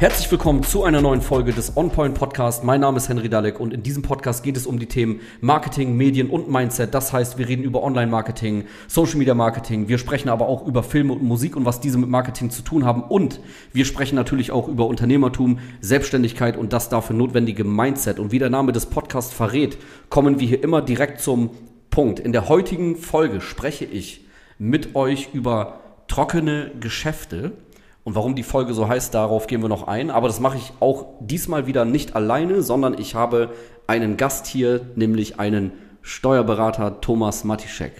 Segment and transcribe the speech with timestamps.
[0.00, 2.62] Herzlich willkommen zu einer neuen Folge des OnPoint Podcast.
[2.62, 5.96] Mein Name ist Henry Dalek und in diesem Podcast geht es um die Themen Marketing,
[5.96, 6.94] Medien und Mindset.
[6.94, 9.88] Das heißt, wir reden über Online-Marketing, Social Media Marketing.
[9.88, 12.84] Wir sprechen aber auch über Filme und Musik und was diese mit Marketing zu tun
[12.84, 13.02] haben.
[13.02, 13.40] Und
[13.72, 18.20] wir sprechen natürlich auch über Unternehmertum, Selbstständigkeit und das dafür notwendige Mindset.
[18.20, 19.78] Und wie der Name des Podcasts verrät,
[20.10, 21.50] kommen wir hier immer direkt zum
[21.90, 22.20] Punkt.
[22.20, 24.24] In der heutigen Folge spreche ich
[24.60, 27.52] mit euch über trockene Geschäfte.
[28.08, 30.10] Und warum die Folge so heißt, darauf gehen wir noch ein.
[30.10, 33.50] Aber das mache ich auch diesmal wieder nicht alleine, sondern ich habe
[33.86, 37.92] einen Gast hier, nämlich einen Steuerberater Thomas Matischek.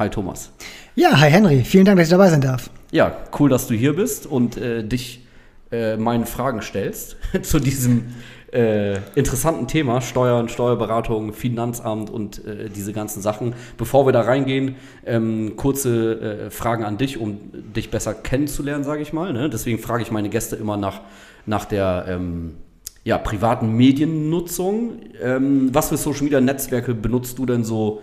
[0.00, 0.50] Hi Thomas.
[0.96, 1.62] Ja, hi Henry.
[1.62, 2.70] Vielen Dank, dass ich dabei sein darf.
[2.90, 5.24] Ja, cool, dass du hier bist und äh, dich
[5.70, 8.14] äh, meinen Fragen stellst zu diesem
[8.52, 13.54] äh, interessanten Thema, Steuern, Steuerberatung, Finanzamt und äh, diese ganzen Sachen.
[13.78, 19.00] Bevor wir da reingehen, ähm, kurze äh, Fragen an dich, um dich besser kennenzulernen, sage
[19.00, 19.32] ich mal.
[19.32, 19.48] Ne?
[19.48, 21.00] Deswegen frage ich meine Gäste immer nach,
[21.46, 22.56] nach der ähm,
[23.04, 25.00] ja, privaten Mediennutzung.
[25.20, 28.02] Ähm, was für Social Media Netzwerke benutzt du denn so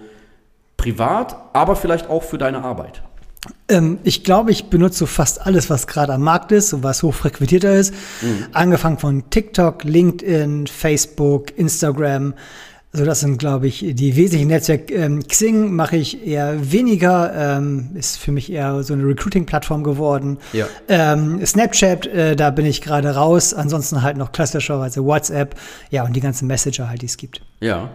[0.78, 3.04] privat, aber vielleicht auch für deine Arbeit?
[3.68, 7.04] Ähm, ich glaube, ich benutze so fast alles, was gerade am Markt ist und was
[7.04, 7.94] hochfrequentierter ist.
[8.22, 8.48] Mhm.
[8.52, 12.34] Angefangen von TikTok, LinkedIn, Facebook, Instagram.
[12.92, 14.96] So, das sind, glaube ich, die wesentlichen Netzwerke.
[14.96, 20.40] Ähm, Xing mache ich eher weniger, ähm, ist für mich eher so eine Recruiting-Plattform geworden.
[20.54, 20.66] Ja.
[20.88, 23.54] Ähm, Snapchat, äh, da bin ich gerade raus.
[23.54, 25.56] Ansonsten halt noch klassischerweise WhatsApp,
[25.92, 27.42] ja, und die ganzen Messenger halt, die es gibt.
[27.60, 27.92] Ja.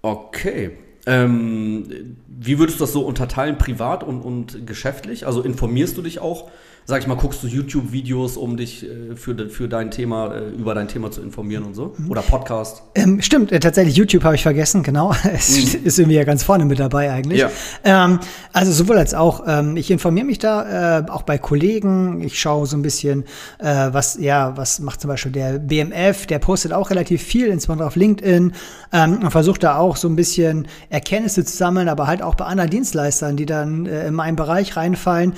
[0.00, 0.70] Okay.
[1.06, 5.26] Ähm, wie würdest du das so unterteilen, privat und, und geschäftlich?
[5.26, 6.50] Also informierst du dich auch
[6.86, 10.74] sag ich mal, guckst du YouTube-Videos, um dich äh, für, für dein Thema, äh, über
[10.74, 11.94] dein Thema zu informieren und so?
[12.08, 12.82] Oder Podcast?
[12.94, 15.14] Ähm, stimmt, äh, tatsächlich, YouTube habe ich vergessen, genau.
[15.34, 15.84] Es mhm.
[15.84, 17.40] ist irgendwie ja ganz vorne mit dabei eigentlich.
[17.40, 17.50] Ja.
[17.84, 18.20] Ähm,
[18.52, 22.66] also sowohl als auch, ähm, ich informiere mich da, äh, auch bei Kollegen, ich schaue
[22.66, 23.24] so ein bisschen,
[23.58, 27.88] äh, was, ja, was macht zum Beispiel der BMF, der postet auch relativ viel, insbesondere
[27.88, 28.52] auf LinkedIn,
[28.92, 32.44] ähm, und versucht da auch so ein bisschen Erkenntnisse zu sammeln, aber halt auch bei
[32.44, 35.32] anderen Dienstleistern, die dann äh, in meinen Bereich reinfallen.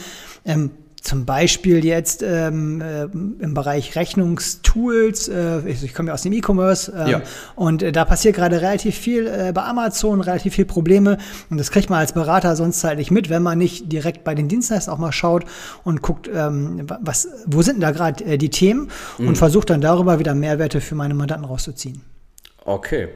[0.45, 0.71] Ähm,
[1.07, 6.33] zum Beispiel jetzt ähm, äh, im Bereich Rechnungstools, äh, ich, ich komme ja aus dem
[6.33, 7.23] E-Commerce ähm, ja.
[7.55, 11.19] und äh, da passiert gerade relativ viel äh, bei Amazon, relativ viel Probleme
[11.49, 14.35] und das kriegt man als Berater sonst halt nicht mit, wenn man nicht direkt bei
[14.35, 15.45] den Dienstleistern auch mal schaut
[15.85, 19.29] und guckt, ähm, was, wo sind denn da gerade äh, die Themen mhm.
[19.29, 22.03] und versucht dann darüber wieder Mehrwerte für meine Mandanten rauszuziehen.
[22.65, 23.09] Okay.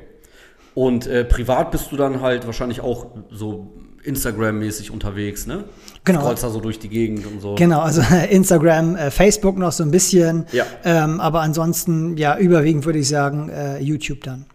[0.75, 3.73] Und äh, privat bist du dann halt wahrscheinlich auch so
[4.05, 5.65] Instagram-mäßig unterwegs, ne?
[6.05, 6.21] Genau.
[6.21, 7.55] Scrollst da so durch die Gegend und so.
[7.57, 10.47] Genau, also Instagram, äh, Facebook noch so ein bisschen.
[10.53, 10.65] Ja.
[10.85, 14.47] Ähm, aber ansonsten, ja, überwiegend würde ich sagen, äh, YouTube dann.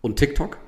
[0.00, 0.58] Und TikTok?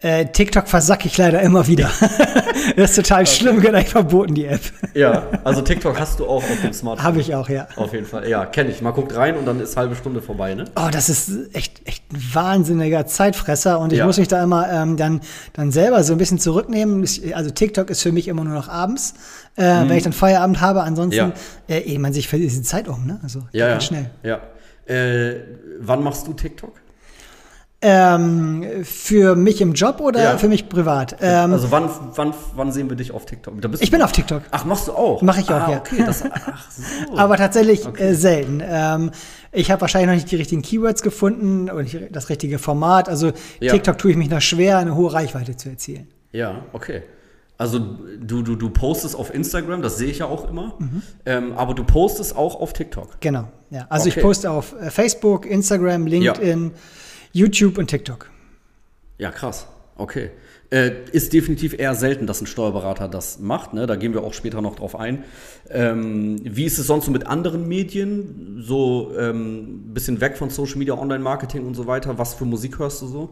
[0.00, 1.90] Äh, TikTok versacke ich leider immer wieder.
[2.76, 3.32] das ist total okay.
[3.32, 4.60] schlimm, gleich verboten, die App.
[4.94, 7.04] ja, also TikTok hast du auch auf dem Smartphone.
[7.04, 7.66] Habe ich auch, ja.
[7.74, 8.28] Auf jeden Fall.
[8.28, 8.80] Ja, kenne ich.
[8.80, 10.66] Man guckt rein und dann ist halbe Stunde vorbei, ne?
[10.76, 14.06] Oh, das ist echt, echt ein wahnsinniger Zeitfresser und ich ja.
[14.06, 15.20] muss mich da immer ähm, dann,
[15.54, 17.04] dann selber so ein bisschen zurücknehmen.
[17.34, 19.14] Also TikTok ist für mich immer nur noch abends,
[19.56, 19.88] äh, hm.
[19.88, 20.82] wenn ich dann Feierabend habe.
[20.82, 21.32] Ansonsten,
[21.66, 21.74] ja.
[21.74, 23.18] äh, eh, man sich verliert die Zeit um, ne?
[23.24, 23.80] Also ja, ja.
[23.80, 24.10] schnell.
[24.22, 24.38] Ja.
[24.86, 25.40] Äh,
[25.80, 26.74] wann machst du TikTok?
[27.80, 30.38] Ähm, für mich im Job oder ja.
[30.38, 31.16] für mich privat?
[31.20, 33.54] Ähm, also wann, wann, wann sehen wir dich auf TikTok?
[33.78, 34.42] ich bin auf TikTok.
[34.50, 35.22] Ach, machst du auch?
[35.22, 35.78] Mache ich auch, ah, ja.
[35.78, 37.16] Okay, das, ach so.
[37.16, 38.08] Aber tatsächlich okay.
[38.08, 38.60] äh, selten.
[38.66, 39.12] Ähm,
[39.52, 43.08] ich habe wahrscheinlich noch nicht die richtigen Keywords gefunden und das richtige Format.
[43.08, 43.30] Also
[43.60, 43.72] ja.
[43.72, 46.08] TikTok tue ich mich noch schwer, eine hohe Reichweite zu erzielen.
[46.32, 47.02] Ja, okay.
[47.58, 51.02] Also du, du, du postest auf Instagram, das sehe ich ja auch immer, mhm.
[51.26, 53.20] ähm, aber du postest auch auf TikTok.
[53.20, 53.86] Genau, ja.
[53.88, 54.18] Also okay.
[54.18, 56.64] ich poste auf äh, Facebook, Instagram, LinkedIn.
[56.64, 56.80] Ja
[57.32, 58.30] YouTube und TikTok.
[59.18, 59.66] Ja, krass.
[59.96, 60.30] Okay.
[60.70, 63.72] Äh, ist definitiv eher selten, dass ein Steuerberater das macht.
[63.72, 63.86] Ne?
[63.86, 65.24] Da gehen wir auch später noch drauf ein.
[65.70, 68.58] Ähm, wie ist es sonst so mit anderen Medien?
[68.60, 72.18] So ein ähm, bisschen weg von Social Media, Online-Marketing und so weiter.
[72.18, 73.30] Was für Musik hörst du so?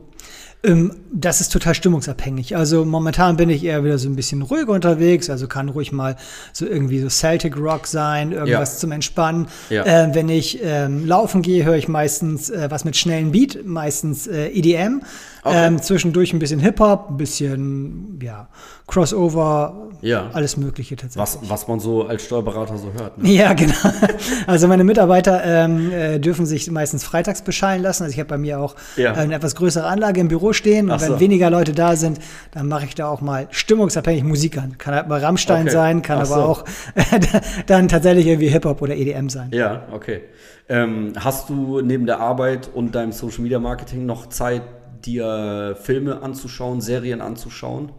[0.62, 2.56] Ähm, das ist total stimmungsabhängig.
[2.56, 5.30] Also momentan bin ich eher wieder so ein bisschen ruhiger unterwegs.
[5.30, 6.16] Also kann ruhig mal
[6.53, 8.78] so irgendwie so Celtic Rock sein, irgendwas ja.
[8.80, 9.48] zum Entspannen.
[9.70, 9.84] Ja.
[9.84, 14.26] Äh, wenn ich ähm, laufen gehe, höre ich meistens äh, was mit schnellen Beat, meistens
[14.26, 15.03] äh, EDM.
[15.42, 15.66] Okay.
[15.66, 18.48] Ähm, zwischendurch ein bisschen Hip-Hop, ein bisschen ja,
[18.86, 20.30] Crossover, ja.
[20.33, 21.21] alles Mögliche tatsächlich.
[21.21, 23.18] Was, was man so als Steuerberater so hört.
[23.18, 23.28] Ne?
[23.36, 23.74] Ja, genau.
[24.47, 28.04] Also meine Mitarbeiter ähm, äh, dürfen sich meistens freitags beschallen lassen.
[28.04, 29.12] Also ich habe bei mir auch ja.
[29.12, 30.91] eine etwas größere Anlage im Büro stehen.
[30.91, 31.12] Und so.
[31.12, 32.21] wenn weniger Leute da sind,
[32.53, 34.78] dann mache ich da auch mal stimmungsabhängig Musik an.
[34.78, 35.72] Kann halt mal Rammstein okay.
[35.72, 36.42] sein, kann Ach aber so.
[36.42, 36.65] auch
[37.66, 39.50] dann tatsächlich irgendwie Hip-Hop oder EDM sein.
[39.53, 40.22] Ja, okay.
[40.68, 44.62] Ähm, hast du neben der Arbeit und deinem Social Media Marketing noch Zeit,
[45.04, 47.91] dir Filme anzuschauen, Serien anzuschauen?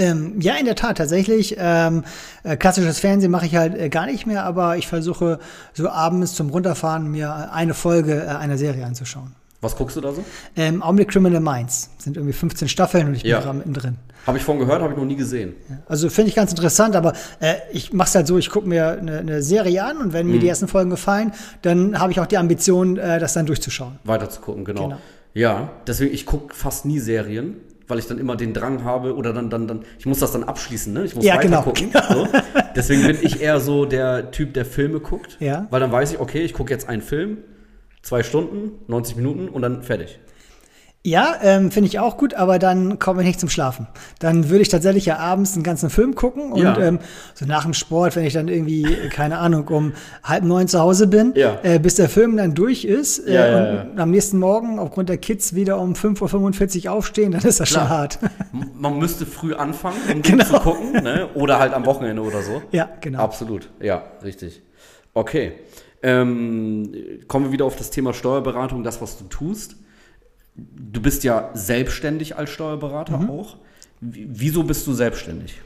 [0.00, 1.56] Ähm, ja, in der Tat, tatsächlich.
[1.58, 2.04] Ähm,
[2.42, 5.38] äh, klassisches Fernsehen mache ich halt äh, gar nicht mehr, aber ich versuche
[5.74, 9.34] so abends zum Runterfahren mir eine Folge äh, einer Serie anzuschauen.
[9.60, 10.24] Was guckst du da so?
[10.56, 11.90] Ähm, Augenblick Criminal Minds.
[11.98, 13.40] Sind irgendwie 15 Staffeln und ich bin ja.
[13.40, 13.98] gerade mittendrin.
[14.26, 15.54] Habe ich von gehört, habe ich noch nie gesehen.
[15.68, 15.76] Ja.
[15.86, 18.92] Also finde ich ganz interessant, aber äh, ich mache es halt so, ich gucke mir
[18.92, 20.32] eine, eine, Serie an und wenn mhm.
[20.32, 23.98] mir die ersten Folgen gefallen, dann habe ich auch die Ambition, äh, das dann durchzuschauen.
[24.04, 24.84] Weiter zu gucken, genau.
[24.84, 24.98] genau.
[25.34, 27.56] Ja, deswegen, ich gucke fast nie Serien
[27.90, 30.44] weil ich dann immer den Drang habe oder dann, dann, dann, ich muss das dann
[30.44, 31.04] abschließen, ne?
[31.04, 31.90] Ich muss ja, weiter genau, gucken.
[31.92, 32.00] Genau.
[32.10, 32.28] So.
[32.74, 35.36] Deswegen bin ich eher so der Typ, der Filme guckt.
[35.40, 35.66] Ja.
[35.70, 37.38] Weil dann weiß ich, okay, ich gucke jetzt einen Film,
[38.02, 40.18] zwei Stunden, 90 Minuten und dann fertig.
[41.02, 43.86] Ja, ähm, finde ich auch gut, aber dann komme ich nicht zum Schlafen.
[44.18, 46.78] Dann würde ich tatsächlich ja abends einen ganzen Film gucken und ja.
[46.78, 46.98] ähm,
[47.32, 51.06] so nach dem Sport, wenn ich dann irgendwie, keine Ahnung, um halb neun zu Hause
[51.06, 51.58] bin, ja.
[51.62, 55.16] äh, bis der Film dann durch ist äh, ja, und am nächsten Morgen aufgrund der
[55.16, 57.86] Kids wieder um 5.45 Uhr aufstehen, dann ist das Klar.
[57.86, 58.18] schon hart.
[58.74, 60.44] Man müsste früh anfangen, um genau.
[60.44, 61.30] zu gucken, ne?
[61.34, 62.60] oder halt am Wochenende oder so.
[62.72, 63.20] Ja, genau.
[63.20, 64.60] Absolut, ja, richtig.
[65.14, 65.52] Okay.
[66.02, 66.92] Ähm,
[67.26, 69.76] kommen wir wieder auf das Thema Steuerberatung, das, was du tust
[70.54, 73.30] du bist ja selbstständig als Steuerberater mhm.
[73.30, 73.56] auch.
[74.00, 75.60] Wieso bist du selbstständig?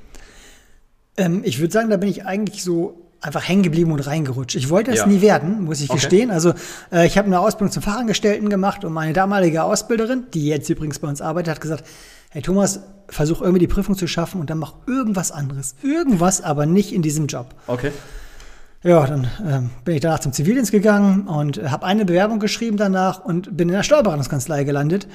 [1.17, 4.57] Ähm, ich würde sagen, da bin ich eigentlich so einfach hängen geblieben und reingerutscht.
[4.57, 5.07] Ich wollte das ja.
[5.07, 5.99] nie werden, muss ich okay.
[5.99, 6.31] gestehen.
[6.31, 6.53] Also
[6.93, 10.99] äh, ich habe eine Ausbildung zum Fachangestellten gemacht und meine damalige Ausbilderin, die jetzt übrigens
[10.99, 11.85] bei uns arbeitet, hat gesagt,
[12.31, 15.75] hey Thomas, versuch irgendwie die Prüfung zu schaffen und dann mach irgendwas anderes.
[15.83, 17.55] Irgendwas, aber nicht in diesem Job.
[17.67, 17.93] Okay.
[18.85, 22.77] Ja, dann ähm, bin ich danach zum Zivildienst gegangen und äh, habe eine Bewerbung geschrieben
[22.77, 25.09] danach und bin in der Steuerberatungskanzlei gelandet.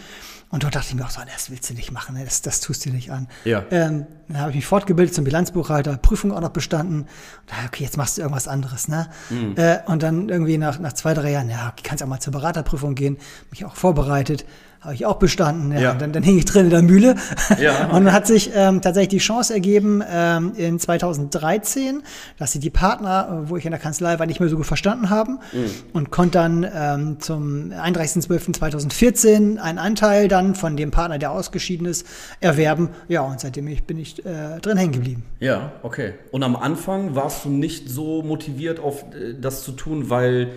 [0.50, 2.26] Und dort dachte ich mir auch so, das willst du nicht machen, ne?
[2.26, 3.28] das, das tust du nicht an.
[3.46, 3.64] Ja.
[3.70, 7.02] Ähm, dann habe ich mich fortgebildet zum Bilanzbuchhalter, Prüfung auch noch bestanden.
[7.02, 7.08] Und
[7.46, 8.88] dachte, okay, jetzt machst du irgendwas anderes.
[8.88, 9.08] Ne?
[9.30, 9.54] Mhm.
[9.56, 12.96] Äh, und dann irgendwie nach, nach zwei, drei Jahren, ja, kannst auch mal zur Beraterprüfung
[12.96, 13.18] gehen,
[13.52, 14.46] mich auch vorbereitet
[14.82, 15.72] habe ich auch bestanden.
[15.72, 15.80] Ja.
[15.80, 15.94] ja.
[15.94, 17.16] Dann, dann hing ich drin in der Mühle.
[17.60, 17.88] Ja.
[17.92, 22.02] Und dann hat sich ähm, tatsächlich die Chance ergeben ähm, in 2013,
[22.38, 25.10] dass sie die Partner, wo ich in der Kanzlei war, nicht mehr so gut verstanden
[25.10, 25.70] haben mhm.
[25.94, 32.06] und konnte dann ähm, zum 31.12.2014 einen Anteil dann von dem Partner, der ausgeschieden ist,
[32.40, 32.90] erwerben.
[33.08, 35.24] Ja, und seitdem ich, bin ich äh, drin hängen geblieben.
[35.40, 36.14] Ja, okay.
[36.32, 40.52] Und am Anfang warst du nicht so motiviert, auf äh, das zu tun, weil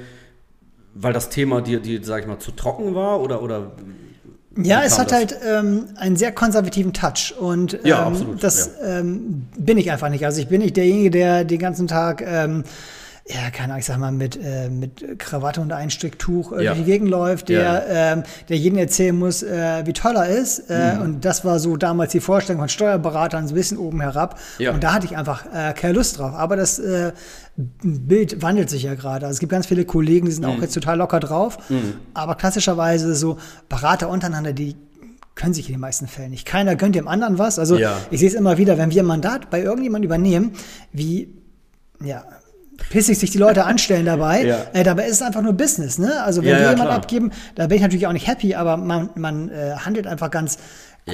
[0.94, 3.72] weil das Thema dir, dir, sag ich mal, zu trocken war oder, oder
[4.56, 5.18] ja, es hat das?
[5.18, 8.42] halt ähm, einen sehr konservativen Touch und ähm, ja, absolut.
[8.42, 8.98] das ja.
[9.00, 10.24] ähm, bin ich einfach nicht.
[10.24, 12.64] Also ich bin nicht derjenige, der den ganzen Tag ähm,
[13.28, 16.72] ja, keine Ahnung, ich sag mal, mit, äh, mit Krawatte und Einstricktuch äh, ja.
[16.72, 18.12] durch die Gegend läuft, der, ja.
[18.12, 20.70] ähm, der jedem erzählen muss, äh, wie toll er ist.
[20.70, 21.02] Äh, mhm.
[21.02, 24.40] Und das war so damals die Vorstellung von Steuerberatern, so ein bisschen oben herab.
[24.58, 24.72] Ja.
[24.72, 26.34] Und da hatte ich einfach äh, keine Lust drauf.
[26.34, 27.12] Aber das äh,
[27.82, 29.26] Bild wandelt sich ja gerade.
[29.26, 30.50] Also es gibt ganz viele Kollegen, die sind mhm.
[30.50, 31.58] auch jetzt total locker drauf.
[31.70, 31.94] Mhm.
[32.14, 34.74] Aber klassischerweise so Berater untereinander, die
[35.36, 36.44] können sich in den meisten Fällen nicht.
[36.44, 37.60] Keiner gönnt dem anderen was.
[37.60, 37.96] Also ja.
[38.10, 40.52] ich sehe es immer wieder, wenn wir ein Mandat bei irgendjemandem übernehmen,
[40.92, 41.38] wie
[42.04, 42.24] ja,
[42.90, 44.42] pissig sich die Leute anstellen dabei.
[44.46, 44.66] ja.
[44.72, 45.98] äh, dabei ist es einfach nur Business.
[45.98, 46.22] Ne?
[46.22, 48.76] Also wenn ja, wir ja, jemand abgeben, da bin ich natürlich auch nicht happy, aber
[48.76, 50.58] man, man äh, handelt einfach ganz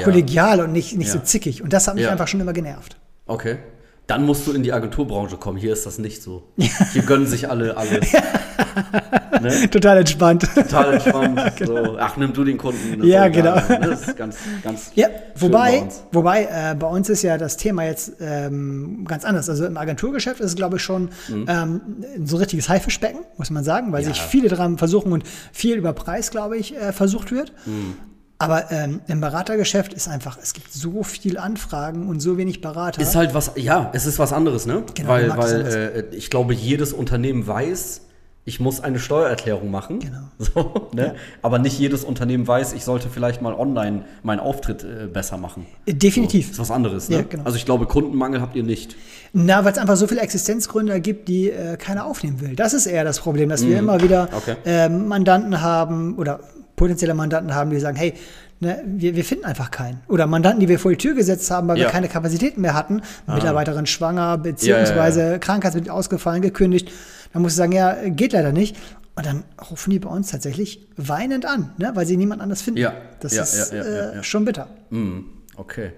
[0.05, 1.62] kollegial und nicht, nicht so zickig.
[1.62, 2.97] Und das hat mich einfach schon immer genervt.
[3.26, 3.59] Okay
[4.08, 5.58] dann musst du in die Agenturbranche kommen.
[5.58, 6.43] Hier ist das nicht so.
[6.56, 8.10] Hier gönnen sich alle alles.
[9.43, 9.69] ne?
[9.70, 10.49] Total entspannt.
[10.55, 11.56] Total entspannt.
[11.56, 11.84] genau.
[11.93, 11.99] so.
[12.00, 13.05] Ach, nimm du den Kunden.
[13.05, 13.60] Ja, genau.
[13.69, 17.84] Das ist ganz, ganz ja, wobei, bei wobei äh, bei uns ist ja das Thema
[17.84, 19.50] jetzt ähm, ganz anders.
[19.50, 21.44] Also im Agenturgeschäft ist es, glaube ich, schon mhm.
[21.47, 21.80] ähm,
[22.25, 24.09] so ein richtiges Haifischbecken, muss man sagen, weil ja.
[24.09, 27.52] sich viele daran versuchen und viel über Preis, glaube ich, äh, versucht wird.
[27.66, 27.97] Mhm.
[28.40, 33.02] Aber ähm, im Beratergeschäft ist einfach, es gibt so viel Anfragen und so wenig Berater.
[33.02, 34.85] Ist halt was, ja, es ist was anderes, ne?
[34.95, 38.02] Genau, weil weil äh, ich glaube, jedes Unternehmen weiß,
[38.49, 39.99] ich muss eine Steuererklärung machen.
[40.00, 40.18] Genau.
[40.38, 41.07] So, ne?
[41.07, 41.14] ja.
[41.42, 45.66] Aber nicht jedes Unternehmen weiß, ich sollte vielleicht mal online meinen Auftritt äh, besser machen.
[45.85, 46.47] Äh, definitiv.
[46.47, 47.09] So, ist was anderes.
[47.09, 47.16] Ne?
[47.16, 47.42] Ja, genau.
[47.42, 48.97] Also ich glaube, Kundenmangel habt ihr nicht.
[49.33, 52.54] Na, weil es einfach so viele Existenzgründer gibt, die äh, keiner aufnehmen will.
[52.54, 53.66] Das ist eher das Problem, dass mm.
[53.66, 53.88] wir mhm.
[53.88, 54.57] immer wieder okay.
[54.64, 56.40] äh, Mandanten haben oder
[56.78, 58.14] potenzielle Mandanten haben, die sagen, hey,
[58.61, 60.00] ne, wir, wir finden einfach keinen.
[60.08, 61.85] Oder Mandanten, die wir vor die Tür gesetzt haben, weil ja.
[61.85, 63.35] wir keine Kapazitäten mehr hatten, ah.
[63.35, 66.90] Mitarbeiterin schwanger, beziehungsweise ja, ja, krankheitsbedingt ausgefallen, gekündigt.
[67.35, 68.76] Dann muss ich sagen, ja, geht leider nicht.
[69.14, 72.80] Und dann rufen die bei uns tatsächlich weinend an, ne, weil sie niemand anders finden.
[72.80, 72.94] Ja.
[73.20, 74.68] Das ist äh, schon bitter.
[74.90, 75.20] Mm.
[75.56, 75.90] Okay.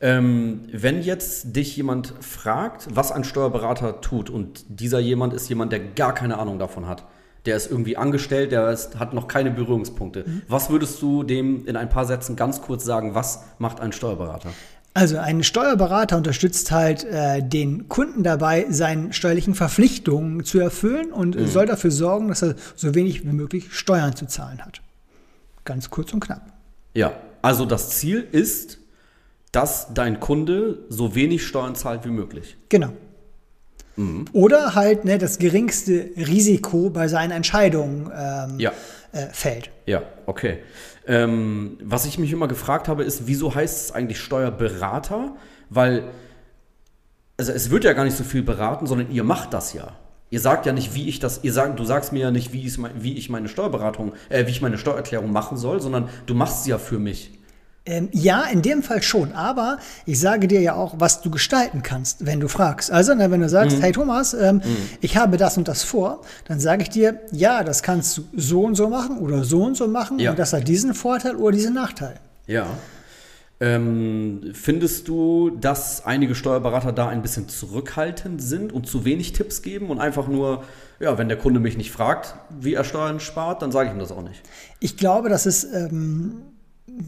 [0.00, 5.72] Ähm, wenn jetzt dich jemand fragt, was ein Steuerberater tut und dieser jemand ist jemand,
[5.72, 7.02] der gar keine Ahnung davon hat,
[7.46, 10.24] der ist irgendwie angestellt, der ist, hat noch keine Berührungspunkte.
[10.26, 10.42] Mhm.
[10.48, 14.50] Was würdest du dem in ein paar Sätzen ganz kurz sagen, was macht ein Steuerberater?
[14.94, 21.36] Also ein Steuerberater unterstützt halt äh, den Kunden dabei, seinen steuerlichen Verpflichtungen zu erfüllen und
[21.36, 21.46] mhm.
[21.46, 24.80] soll dafür sorgen, dass er so wenig wie möglich Steuern zu zahlen hat.
[25.64, 26.52] Ganz kurz und knapp.
[26.94, 28.78] Ja, also das Ziel ist,
[29.52, 32.56] dass dein Kunde so wenig Steuern zahlt wie möglich.
[32.68, 32.92] Genau.
[33.98, 34.26] Mhm.
[34.32, 38.72] Oder halt ne, das geringste Risiko bei seinen Entscheidungen ähm, ja.
[39.12, 39.70] äh, fällt.
[39.86, 40.58] Ja, okay.
[41.06, 45.34] Ähm, was ich mich immer gefragt habe, ist, wieso heißt es eigentlich Steuerberater?
[45.68, 46.04] Weil,
[47.36, 49.96] also es wird ja gar nicht so viel beraten, sondern ihr macht das ja.
[50.30, 52.70] Ihr sagt ja nicht, wie ich das, ihr sagt, du sagst mir ja nicht, wie,
[53.00, 56.70] wie ich meine Steuerberatung, äh, wie ich meine Steuererklärung machen soll, sondern du machst sie
[56.70, 57.37] ja für mich.
[57.88, 61.82] Ähm, ja, in dem Fall schon, aber ich sage dir ja auch, was du gestalten
[61.82, 62.90] kannst, wenn du fragst.
[62.90, 63.80] Also, ne, wenn du sagst, mhm.
[63.80, 64.76] hey Thomas, ähm, mhm.
[65.00, 68.60] ich habe das und das vor, dann sage ich dir, ja, das kannst du so
[68.62, 70.30] und so machen oder so und so machen ja.
[70.30, 72.20] und das hat diesen Vorteil oder diesen Nachteil.
[72.46, 72.66] Ja.
[73.60, 79.62] Ähm, findest du, dass einige Steuerberater da ein bisschen zurückhaltend sind und zu wenig Tipps
[79.62, 80.62] geben und einfach nur,
[81.00, 83.98] ja, wenn der Kunde mich nicht fragt, wie er Steuern spart, dann sage ich ihm
[83.98, 84.42] das auch nicht?
[84.78, 85.66] Ich glaube, das ist,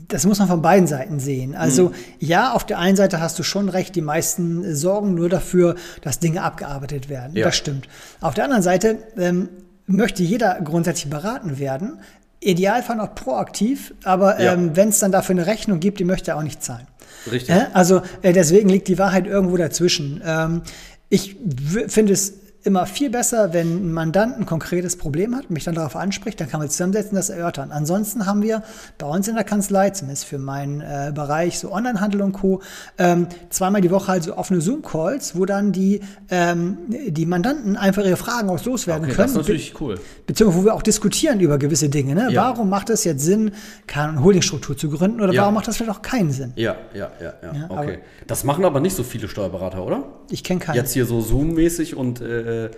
[0.08, 1.54] das muss man von beiden Seiten sehen.
[1.54, 1.94] Also mhm.
[2.18, 6.18] ja, auf der einen Seite hast du schon recht, die meisten sorgen nur dafür, dass
[6.18, 7.36] Dinge abgearbeitet werden.
[7.36, 7.46] Ja.
[7.46, 7.88] Das stimmt.
[8.20, 9.48] Auf der anderen Seite ähm,
[9.86, 12.00] möchte jeder grundsätzlich beraten werden,
[12.40, 14.54] Idealfall noch proaktiv, aber ja.
[14.54, 16.86] ähm, wenn es dann dafür eine Rechnung gibt, die möchte er auch nicht zahlen.
[17.30, 17.54] Richtig.
[17.54, 20.22] Äh, also äh, deswegen liegt die Wahrheit irgendwo dazwischen.
[20.24, 20.62] Ähm,
[21.10, 21.36] ich
[21.88, 25.96] finde es immer viel besser, wenn ein Mandant ein konkretes Problem hat, mich dann darauf
[25.96, 27.72] anspricht, dann kann man zusammensetzen, das erörtern.
[27.72, 28.62] Ansonsten haben wir
[28.98, 32.60] bei uns in der Kanzlei, zumindest für meinen äh, Bereich, so Onlinehandel und Co.,
[32.98, 36.00] ähm, zweimal die Woche halt so offene Zoom-Calls, wo dann die,
[36.30, 39.28] ähm, die Mandanten einfach ihre Fragen auch loswerden okay, können.
[39.28, 39.98] Das ist natürlich cool.
[40.26, 42.14] Beziehungsweise wo wir auch diskutieren über gewisse Dinge.
[42.14, 42.28] Ne?
[42.30, 42.42] Ja.
[42.42, 43.52] Warum macht es jetzt Sinn,
[43.86, 45.42] keine Holdingstruktur zu gründen oder ja.
[45.42, 46.52] warum macht das vielleicht auch keinen Sinn?
[46.56, 47.54] Ja, ja, ja, ja.
[47.54, 47.98] ja okay.
[48.26, 50.04] Das machen aber nicht so viele Steuerberater, oder?
[50.30, 50.76] Ich kenne keinen.
[50.76, 52.70] Jetzt hier so Zoom-mäßig und äh, äh,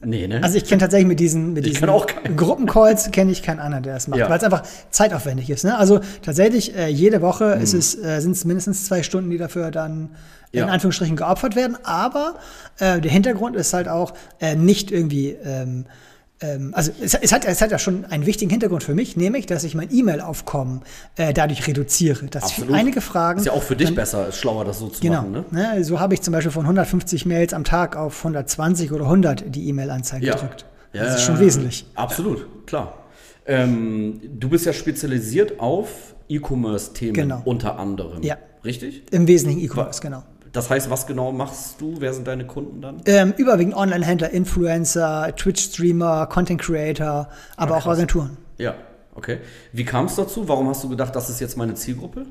[0.00, 0.42] nee, ne?
[0.42, 1.88] Also ich kenne tatsächlich mit diesen, mit diesen
[2.36, 4.28] Gruppencalls kenne ich keinen anderen, der das macht, ja.
[4.28, 5.64] weil es einfach zeitaufwendig ist.
[5.64, 5.76] Ne?
[5.76, 7.62] Also tatsächlich äh, jede Woche mhm.
[7.62, 10.10] ist es, äh, sind es mindestens zwei Stunden, die dafür dann
[10.52, 11.76] in Anführungsstrichen geopfert werden.
[11.84, 12.34] Aber
[12.78, 15.86] äh, der Hintergrund ist halt auch äh, nicht irgendwie ähm,
[16.72, 19.62] also es, es, hat, es hat ja schon einen wichtigen Hintergrund für mich, nämlich, dass
[19.62, 20.82] ich mein E-Mail-Aufkommen
[21.16, 22.26] äh, dadurch reduziere.
[22.26, 22.74] Dass Absolut.
[22.74, 23.40] einige Fragen.
[23.40, 25.32] Ist ja auch für dich dann, besser, ist schlauer, das so zu genau, machen.
[25.50, 25.74] Ne?
[25.76, 25.84] ne?
[25.84, 29.68] So habe ich zum Beispiel von 150 Mails am Tag auf 120 oder 100 die
[29.68, 30.34] E-Mail-Anzeige ja.
[30.34, 30.64] gedrückt.
[30.92, 31.86] Ja, das ist schon wesentlich.
[31.94, 33.04] Absolut, klar.
[33.46, 37.42] Ähm, du bist ja spezialisiert auf E-Commerce-Themen genau.
[37.44, 38.22] unter anderem.
[38.22, 38.38] Ja.
[38.64, 39.04] Richtig?
[39.10, 40.22] Im Wesentlichen E-Commerce, genau.
[40.52, 41.96] Das heißt, was genau machst du?
[42.00, 43.02] Wer sind deine Kunden dann?
[43.06, 48.36] Ähm, überwiegend Online-Händler, Influencer, Twitch-Streamer, Content-Creator, aber Ach, auch Agenturen.
[48.58, 48.74] Ja,
[49.14, 49.38] okay.
[49.72, 50.48] Wie kam es dazu?
[50.48, 52.26] Warum hast du gedacht, das ist jetzt meine Zielgruppe?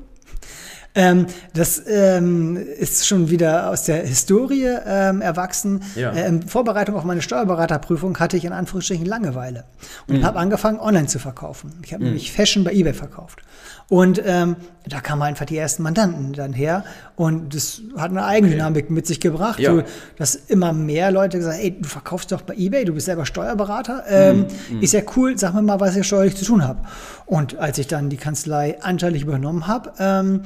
[0.94, 5.82] Ähm, das ähm, ist schon wieder aus der Historie ähm, erwachsen.
[5.94, 6.10] Ja.
[6.10, 9.64] Äh, in Vorbereitung auf meine Steuerberaterprüfung hatte ich in Anführungsstrichen Langeweile
[10.08, 10.24] und mhm.
[10.24, 11.74] habe angefangen, online zu verkaufen.
[11.84, 12.10] Ich habe mhm.
[12.10, 13.40] nämlich Fashion bei eBay verkauft.
[13.88, 14.56] Und ähm,
[14.88, 16.84] da kamen einfach die ersten Mandanten dann her
[17.16, 18.92] und das hat eine Eigendynamik okay.
[18.92, 19.74] mit sich gebracht, ja.
[19.74, 19.82] so,
[20.16, 23.26] dass immer mehr Leute gesagt haben, ey, du verkaufst doch bei eBay, du bist selber
[23.26, 26.80] Steuerberater, ähm, mm, ist ja cool, sag mir mal, was ich steuerlich zu tun habe.
[27.26, 30.42] Und als ich dann die Kanzlei anteilig übernommen habe, ähm,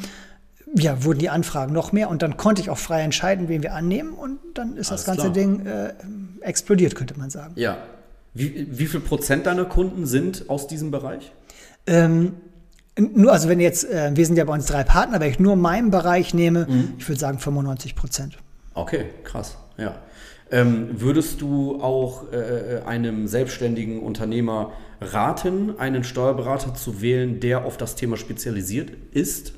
[0.76, 3.74] ja, wurden die Anfragen noch mehr und dann konnte ich auch frei entscheiden, wen wir
[3.74, 5.32] annehmen und dann ist Alles das ganze klar.
[5.32, 5.94] Ding äh,
[6.40, 7.52] explodiert, könnte man sagen.
[7.56, 7.78] Ja.
[8.34, 11.32] Wie, wie viel Prozent deiner Kunden sind aus diesem Bereich?
[11.86, 12.34] Ähm,
[12.98, 15.54] nur, also wenn jetzt, äh, wir sind ja bei uns drei Partner, wenn ich nur
[15.54, 16.94] meinen Bereich nehme, mhm.
[16.98, 18.38] ich würde sagen 95 Prozent.
[18.74, 19.94] Okay, krass, ja.
[20.50, 27.76] Ähm, würdest du auch äh, einem selbstständigen Unternehmer raten, einen Steuerberater zu wählen, der auf
[27.76, 29.54] das Thema spezialisiert ist?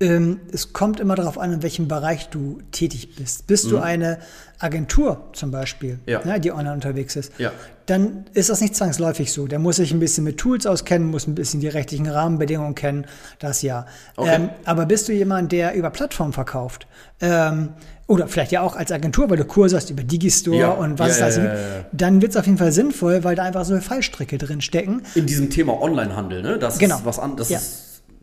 [0.00, 3.46] Ähm, es kommt immer darauf an, in welchem Bereich du tätig bist.
[3.46, 3.70] Bist mhm.
[3.70, 4.18] du eine
[4.58, 6.24] Agentur zum Beispiel, ja.
[6.24, 7.52] ne, die online unterwegs ist, ja.
[7.86, 9.46] dann ist das nicht zwangsläufig so.
[9.46, 13.06] Der muss sich ein bisschen mit Tools auskennen, muss ein bisschen die rechtlichen Rahmenbedingungen kennen,
[13.38, 13.86] das ja.
[14.16, 14.34] Okay.
[14.34, 16.86] Ähm, aber bist du jemand, der über Plattformen verkauft?
[17.20, 17.70] Ähm,
[18.06, 20.70] oder vielleicht ja auch als Agentur, weil du Kurse hast über Digistore ja.
[20.70, 21.54] und was ja, ist das, ja,
[21.92, 25.02] dann wird es auf jeden Fall sinnvoll, weil da einfach so Fallstricke drin stecken.
[25.14, 26.58] In diesem Thema Onlinehandel, ne?
[26.58, 26.96] Das genau.
[26.96, 27.48] ist was anderes.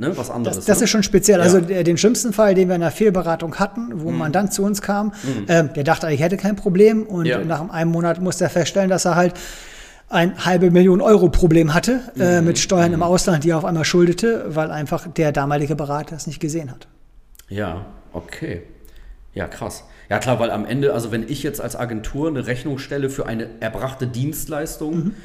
[0.01, 0.57] Das ist ne, was anderes.
[0.57, 0.83] Das, das ne?
[0.85, 1.37] ist schon speziell.
[1.39, 1.43] Ja.
[1.43, 4.17] Also den schlimmsten Fall, den wir in der Fehlberatung hatten, wo mhm.
[4.17, 5.47] man dann zu uns kam, mhm.
[5.47, 7.39] äh, der dachte, ich hätte kein Problem und ja.
[7.39, 9.33] nach einem Monat musste er feststellen, dass er halt
[10.09, 12.47] ein halbe Million Euro Problem hatte äh, mhm.
[12.47, 13.03] mit Steuern im mhm.
[13.03, 16.87] Ausland, die er auf einmal schuldete, weil einfach der damalige Berater es nicht gesehen hat.
[17.47, 18.63] Ja, okay.
[19.33, 19.83] Ja, krass.
[20.09, 23.27] Ja, klar, weil am Ende, also wenn ich jetzt als Agentur eine Rechnung stelle für
[23.27, 25.15] eine erbrachte Dienstleistung, mhm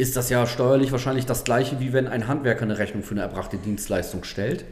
[0.00, 3.22] ist das ja steuerlich wahrscheinlich das gleiche, wie wenn ein Handwerker eine Rechnung für eine
[3.22, 4.64] erbrachte Dienstleistung stellt.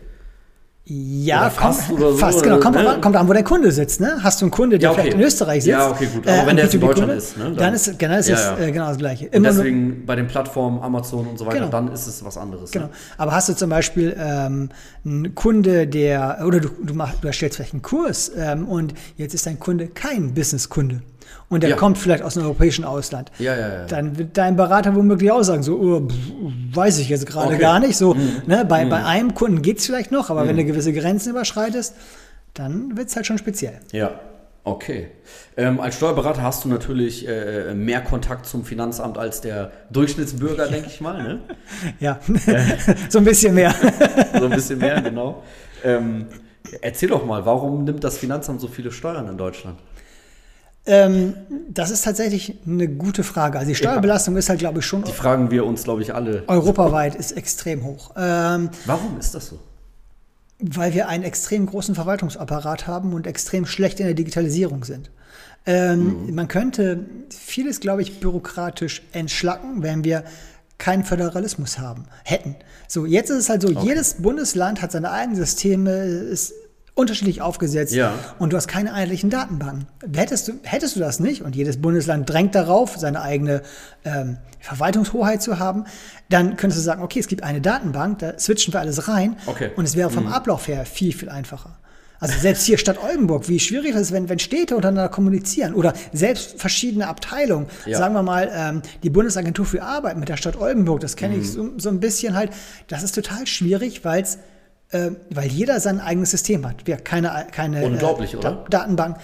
[0.90, 2.58] Ja, fast kommt, oder so, fast, genau.
[2.60, 2.96] Kommt, ne?
[3.02, 4.00] kommt an, wo der Kunde sitzt.
[4.00, 4.20] Ne?
[4.22, 5.02] Hast du einen Kunde, der ja, okay.
[5.02, 5.70] vielleicht in Österreich sitzt?
[5.70, 6.26] Ja, okay, gut.
[6.26, 7.44] Aber äh, wenn der jetzt in Deutschland ist, ne?
[7.44, 8.58] Dann, dann ist, genau, ist ja, ja.
[8.58, 9.26] Äh, genau das Gleiche.
[9.26, 11.70] Immer und deswegen bei den Plattformen Amazon und so weiter, genau.
[11.70, 12.70] dann ist es was anderes.
[12.70, 12.86] Genau.
[12.86, 12.92] Ne?
[13.18, 14.70] Aber hast du zum Beispiel ähm,
[15.04, 19.34] einen Kunde, der, oder du, du, mach, du erstellst vielleicht einen Kurs ähm, und jetzt
[19.34, 21.02] ist dein Kunde kein Business-Kunde
[21.50, 21.76] und der ja.
[21.76, 23.84] kommt vielleicht aus einem europäischen Ausland, ja, ja, ja.
[23.86, 26.08] dann wird dein Berater womöglich auch sagen, so, oh,
[26.74, 27.58] weiß ich jetzt gerade okay.
[27.58, 27.96] gar nicht.
[27.96, 28.42] So, mhm.
[28.46, 28.90] ne, bei, mhm.
[28.90, 30.48] bei einem Kunden geht es vielleicht noch, aber mhm.
[30.48, 31.94] wenn du gewisse Grenzen überschreitest,
[32.52, 33.80] dann wird es halt schon speziell.
[33.92, 34.20] Ja,
[34.64, 35.08] okay.
[35.56, 40.88] Ähm, als Steuerberater hast du natürlich äh, mehr Kontakt zum Finanzamt als der Durchschnittsbürger, denke
[40.88, 41.22] ich mal.
[41.22, 41.40] Ne?
[41.98, 42.20] ja,
[43.08, 43.74] so ein bisschen mehr.
[44.38, 45.42] so ein bisschen mehr, genau.
[45.82, 46.26] Ähm,
[46.82, 49.78] erzähl doch mal, warum nimmt das Finanzamt so viele Steuern in Deutschland?
[50.88, 51.34] Ähm,
[51.68, 53.58] das ist tatsächlich eine gute Frage.
[53.58, 54.38] Also die Steuerbelastung ja.
[54.38, 55.04] ist halt, glaube ich, schon.
[55.04, 56.44] Die fragen wir uns, glaube ich, alle.
[56.46, 58.12] Europaweit ist extrem hoch.
[58.16, 59.58] Ähm, Warum ist das so?
[60.60, 65.10] Weil wir einen extrem großen Verwaltungsapparat haben und extrem schlecht in der Digitalisierung sind.
[65.66, 66.34] Ähm, mhm.
[66.34, 70.24] Man könnte vieles, glaube ich, bürokratisch entschlacken, wenn wir
[70.78, 72.56] keinen Föderalismus haben, hätten.
[72.86, 73.88] So, jetzt ist es halt so, okay.
[73.88, 76.54] jedes Bundesland hat seine eigenen Systeme, ist
[76.98, 78.12] unterschiedlich aufgesetzt ja.
[78.38, 79.86] und du hast keine einheitlichen Datenbanken.
[80.14, 83.62] Hättest du, hättest du das nicht und jedes Bundesland drängt darauf, seine eigene
[84.04, 85.84] ähm, Verwaltungshoheit zu haben,
[86.28, 89.70] dann könntest du sagen, okay, es gibt eine Datenbank, da switchen wir alles rein okay.
[89.76, 90.32] und es wäre vom mhm.
[90.32, 91.78] Ablauf her viel, viel einfacher.
[92.20, 95.92] Also selbst hier Stadt Oldenburg, wie schwierig das ist, wenn, wenn Städte untereinander kommunizieren oder
[96.12, 97.96] selbst verschiedene Abteilungen, ja.
[97.96, 101.42] sagen wir mal ähm, die Bundesagentur für Arbeit mit der Stadt Oldenburg, das kenne mhm.
[101.42, 102.50] ich so, so ein bisschen halt,
[102.88, 104.38] das ist total schwierig, weil es
[104.90, 106.86] äh, weil jeder sein eigenes System hat.
[106.86, 109.18] Wir keine, keine Unglaublich, äh, da Datenbank.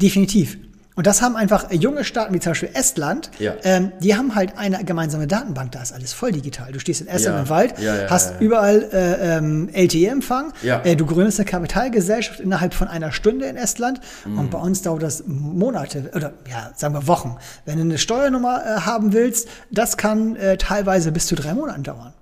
[0.00, 0.58] Definitiv.
[0.96, 3.52] Und das haben einfach junge Staaten wie zum Beispiel Estland, ja.
[3.64, 6.72] ähm, die haben halt eine gemeinsame Datenbank, da ist alles voll digital.
[6.72, 7.42] Du stehst in Estland ja.
[7.42, 12.88] im Wald, ja, hast überall äh, ähm, LTE-Empfang, äh, du gründest eine Kapitalgesellschaft innerhalb von
[12.88, 14.38] einer Stunde in Estland mhm.
[14.38, 17.36] und bei uns dauert das Monate oder ja, sagen wir Wochen.
[17.66, 21.82] Wenn du eine Steuernummer äh, haben willst, das kann äh, teilweise bis zu drei Monaten
[21.82, 22.14] dauern.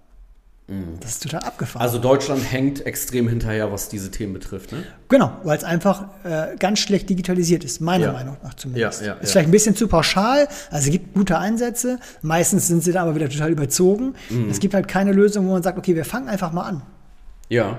[0.67, 0.99] Mhm.
[1.01, 1.83] Das ist total abgefahren.
[1.83, 4.73] Also Deutschland hängt extrem hinterher, was diese Themen betrifft.
[4.73, 4.85] Ne?
[5.09, 8.13] Genau, weil es einfach äh, ganz schlecht digitalisiert ist, meiner ja.
[8.13, 9.03] Meinung nach zumindest.
[9.03, 12.83] Ja, ja, ist vielleicht ein bisschen zu pauschal, also es gibt gute Einsätze, meistens sind
[12.83, 14.15] sie da aber wieder total überzogen.
[14.31, 14.49] Mhm.
[14.49, 16.83] Es gibt halt keine Lösung, wo man sagt, okay, wir fangen einfach mal an.
[17.51, 17.79] Ja.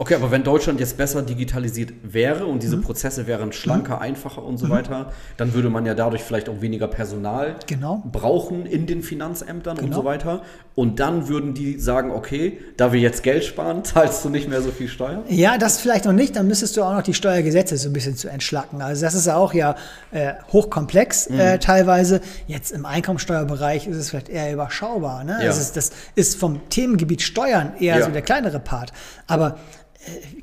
[0.00, 2.84] Okay, aber wenn Deutschland jetzt besser digitalisiert wäre und diese mhm.
[2.84, 4.02] Prozesse wären schlanker, mhm.
[4.02, 4.70] einfacher und so mhm.
[4.70, 8.02] weiter, dann würde man ja dadurch vielleicht auch weniger Personal genau.
[8.10, 9.88] brauchen in den Finanzämtern genau.
[9.88, 10.40] und so weiter.
[10.74, 14.62] Und dann würden die sagen, okay, da wir jetzt Geld sparen, zahlst du nicht mehr
[14.62, 15.22] so viel Steuer?
[15.28, 16.34] Ja, das vielleicht noch nicht.
[16.34, 18.80] Dann müsstest du auch noch die Steuergesetze so ein bisschen zu entschlacken.
[18.80, 19.76] Also das ist auch ja
[20.12, 21.40] äh, hochkomplex mhm.
[21.40, 22.22] äh, teilweise.
[22.46, 25.24] Jetzt im Einkommensteuerbereich ist es vielleicht eher überschaubar.
[25.24, 25.36] Ne?
[25.40, 25.44] Ja.
[25.48, 28.06] Das, ist, das ist vom Themengebiet Steuern eher ja.
[28.06, 28.94] so der kleinere Part.
[29.26, 29.58] Aber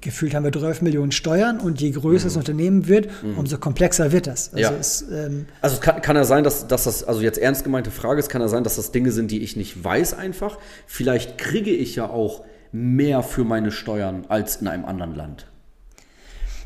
[0.01, 2.29] gefühlt haben wir 12 Millionen Steuern und je größer mhm.
[2.29, 3.37] das Unternehmen wird, mhm.
[3.37, 4.53] umso komplexer wird das.
[4.53, 4.77] Also ja.
[4.79, 8.19] es, ähm also kann, kann ja sein, dass, dass das, also jetzt ernst gemeinte Frage,
[8.19, 10.57] es kann ja sein, dass das Dinge sind, die ich nicht weiß einfach.
[10.85, 15.47] Vielleicht kriege ich ja auch mehr für meine Steuern als in einem anderen Land.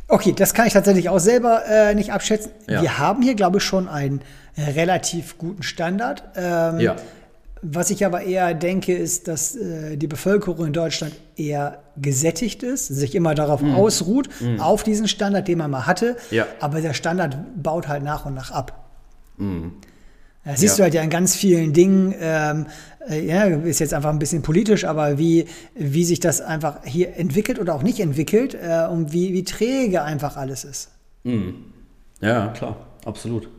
[0.07, 2.51] Okay, das kann ich tatsächlich auch selber äh, nicht abschätzen.
[2.67, 2.81] Ja.
[2.81, 4.21] Wir haben hier, glaube ich, schon einen
[4.57, 6.23] äh, relativ guten Standard.
[6.35, 6.97] Ähm, ja.
[7.63, 12.87] Was ich aber eher denke, ist, dass äh, die Bevölkerung in Deutschland eher gesättigt ist,
[12.87, 13.75] sich immer darauf mm.
[13.75, 14.59] ausruht, mm.
[14.59, 16.17] auf diesen Standard, den man mal hatte.
[16.31, 16.47] Ja.
[16.59, 18.89] Aber der Standard baut halt nach und nach ab.
[19.37, 19.67] Mm.
[20.43, 20.77] Das siehst ja.
[20.77, 22.15] du halt ja in ganz vielen Dingen.
[22.19, 22.65] Ähm,
[23.07, 25.45] äh, ja, ist jetzt einfach ein bisschen politisch, aber wie,
[25.75, 30.01] wie sich das einfach hier entwickelt oder auch nicht entwickelt äh, und wie, wie träge
[30.01, 30.89] einfach alles ist.
[31.23, 31.49] Mm.
[32.21, 33.49] Ja, klar, absolut.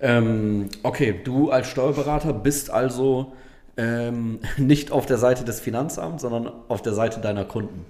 [0.00, 3.32] Ähm, okay, du als Steuerberater bist also
[3.76, 7.84] ähm, nicht auf der Seite des Finanzamts, sondern auf der Seite deiner Kunden.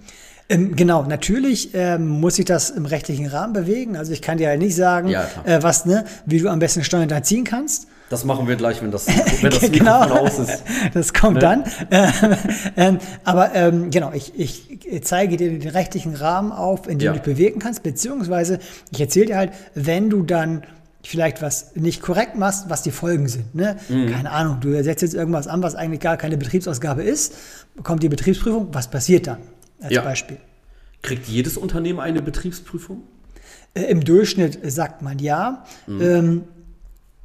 [0.48, 3.96] Ähm, genau, natürlich ähm, muss ich das im rechtlichen Rahmen bewegen.
[3.96, 6.84] Also ich kann dir ja nicht sagen, ja, äh, was, ne, wie du am besten
[6.84, 7.88] Steuern erziehen kannst.
[8.10, 9.06] Das machen wir gleich, wenn das,
[9.40, 10.02] wenn das genau.
[10.02, 10.62] aus ist.
[10.92, 11.40] Das kommt ne?
[11.40, 11.64] dann.
[12.76, 17.12] Ähm, aber ähm, genau, ich, ich zeige dir den rechtlichen Rahmen auf, in dem ja.
[17.12, 18.58] du dich bewegen kannst, beziehungsweise
[18.90, 20.64] ich erzähle dir halt, wenn du dann
[21.06, 23.54] vielleicht was nicht korrekt machst, was die Folgen sind.
[23.54, 23.76] Ne?
[23.88, 24.10] Mhm.
[24.10, 27.34] Keine Ahnung, du setzt jetzt irgendwas an, was eigentlich gar keine Betriebsausgabe ist,
[27.76, 29.38] bekommt die Betriebsprüfung, was passiert dann?
[29.80, 30.02] Als ja.
[30.02, 30.38] Beispiel.
[31.02, 33.02] Kriegt jedes Unternehmen eine Betriebsprüfung?
[33.74, 35.64] Äh, Im Durchschnitt sagt man ja.
[35.86, 36.00] Mhm.
[36.00, 36.44] Ähm,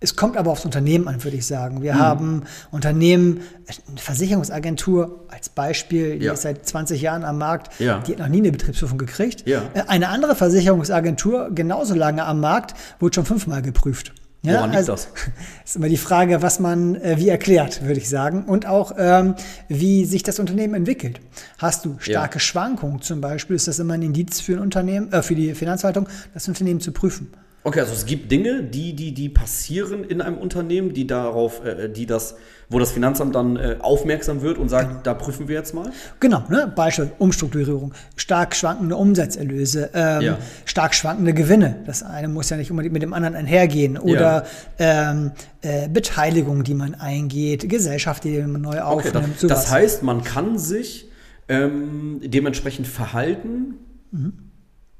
[0.01, 1.81] es kommt aber aufs Unternehmen an, würde ich sagen.
[1.81, 1.99] Wir mhm.
[1.99, 3.41] haben Unternehmen,
[3.88, 6.33] eine Versicherungsagentur als Beispiel, die ja.
[6.33, 7.99] ist seit 20 Jahren am Markt, ja.
[7.99, 9.47] die hat noch nie eine Betriebsprüfung gekriegt.
[9.47, 9.63] Ja.
[9.73, 14.13] Äh, eine andere Versicherungsagentur, genauso lange am Markt, wurde schon fünfmal geprüft.
[14.41, 15.09] Ja, Woran liegt also, das?
[15.65, 18.45] ist immer die Frage, was man äh, wie erklärt, würde ich sagen.
[18.45, 19.35] Und auch, ähm,
[19.67, 21.19] wie sich das Unternehmen entwickelt.
[21.57, 22.39] Hast du starke ja.
[22.39, 26.07] Schwankungen zum Beispiel, ist das immer ein Indiz für ein Unternehmen, äh, für die Finanzverwaltung,
[26.33, 27.33] das Unternehmen zu prüfen.
[27.63, 31.89] Okay, also es gibt Dinge, die, die, die passieren in einem Unternehmen, die darauf, äh,
[31.89, 32.36] die das,
[32.69, 35.02] wo das Finanzamt dann äh, aufmerksam wird und sagt, genau.
[35.04, 35.91] da prüfen wir jetzt mal.
[36.22, 36.72] Genau, ne?
[36.74, 40.38] Beispiel Umstrukturierung, stark schwankende Umsatzerlöse, ähm, ja.
[40.63, 41.84] stark schwankende Gewinne.
[41.86, 43.98] Das eine muss ja nicht unbedingt mit dem anderen einhergehen.
[43.98, 44.45] Oder
[44.78, 45.12] ja.
[45.12, 49.15] ähm, äh, Beteiligung, die man eingeht, Gesellschaft, die man neu aufnimmt.
[49.15, 51.10] Okay, das, das heißt, man kann sich
[51.50, 53.76] ähm, dementsprechend verhalten.
[54.12, 54.34] Mhm.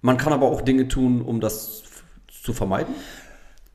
[0.02, 1.84] Man kann aber auch Dinge tun, um das
[2.49, 2.95] zu vermeiden?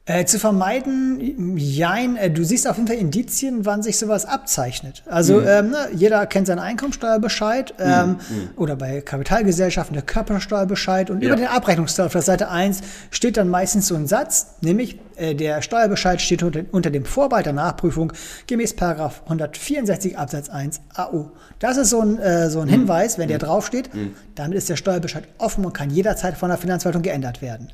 [0.06, 5.02] Äh, zu vermeiden, jein, äh, du siehst auf jeden Fall Indizien, wann sich sowas abzeichnet.
[5.06, 5.46] Also mhm.
[5.46, 7.84] ähm, ne, jeder kennt seinen Einkommensteuerbescheid mhm.
[7.86, 8.48] ähm, mhm.
[8.56, 11.28] oder bei Kapitalgesellschaften der Körpersteuerbescheid und ja.
[11.28, 15.34] über den Abrechnungsteil auf der Seite 1 steht dann meistens so ein Satz, nämlich äh,
[15.34, 18.12] der Steuerbescheid steht unter, unter dem Vorbehalt der Nachprüfung
[18.46, 21.30] gemäß 164 Absatz 1 AO.
[21.60, 22.72] Das ist so ein, äh, so ein mhm.
[22.72, 23.44] Hinweis, wenn der mhm.
[23.44, 24.14] draufsteht, mhm.
[24.34, 27.68] damit ist der Steuerbescheid offen und kann jederzeit von der Finanzverwaltung geändert werden.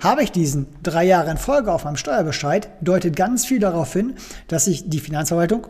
[0.00, 4.14] Habe ich diesen drei Jahre in Folge auf meinem Steuerbescheid, deutet ganz viel darauf hin,
[4.48, 5.68] dass sich die Finanzverwaltung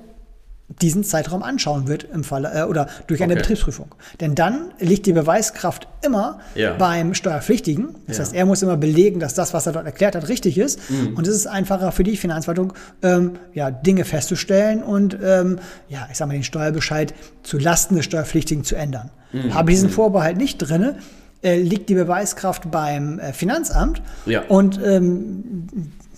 [0.82, 3.42] diesen Zeitraum anschauen wird im Falle äh, oder durch eine okay.
[3.42, 3.94] Betriebsprüfung.
[4.20, 6.74] Denn dann liegt die Beweiskraft immer ja.
[6.74, 7.94] beim Steuerpflichtigen.
[8.06, 8.24] Das ja.
[8.24, 10.90] heißt, er muss immer belegen, dass das, was er dort erklärt hat, richtig ist.
[10.90, 11.16] Mhm.
[11.16, 16.16] Und es ist einfacher für die Finanzverwaltung, ähm, ja, Dinge festzustellen und ähm, ja, ich
[16.16, 19.10] sag mal, den Steuerbescheid zu Lasten des Steuerpflichtigen zu ändern.
[19.32, 19.54] Mhm.
[19.54, 19.94] Habe ich diesen mhm.
[19.94, 20.96] Vorbehalt nicht drin,
[21.42, 24.42] äh, liegt die Beweiskraft beim äh, Finanzamt ja.
[24.48, 25.68] und ähm,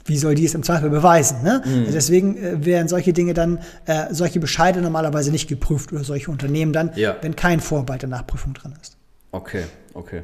[0.09, 1.43] wie soll die es im Zweifel beweisen?
[1.43, 1.63] Ne?
[1.65, 1.93] Mhm.
[1.93, 6.73] Deswegen äh, werden solche Dinge dann, äh, solche Bescheide normalerweise nicht geprüft oder solche Unternehmen
[6.73, 7.17] dann, ja.
[7.21, 8.97] wenn kein Vorbehalt der Nachprüfung drin ist.
[9.31, 10.23] Okay, okay.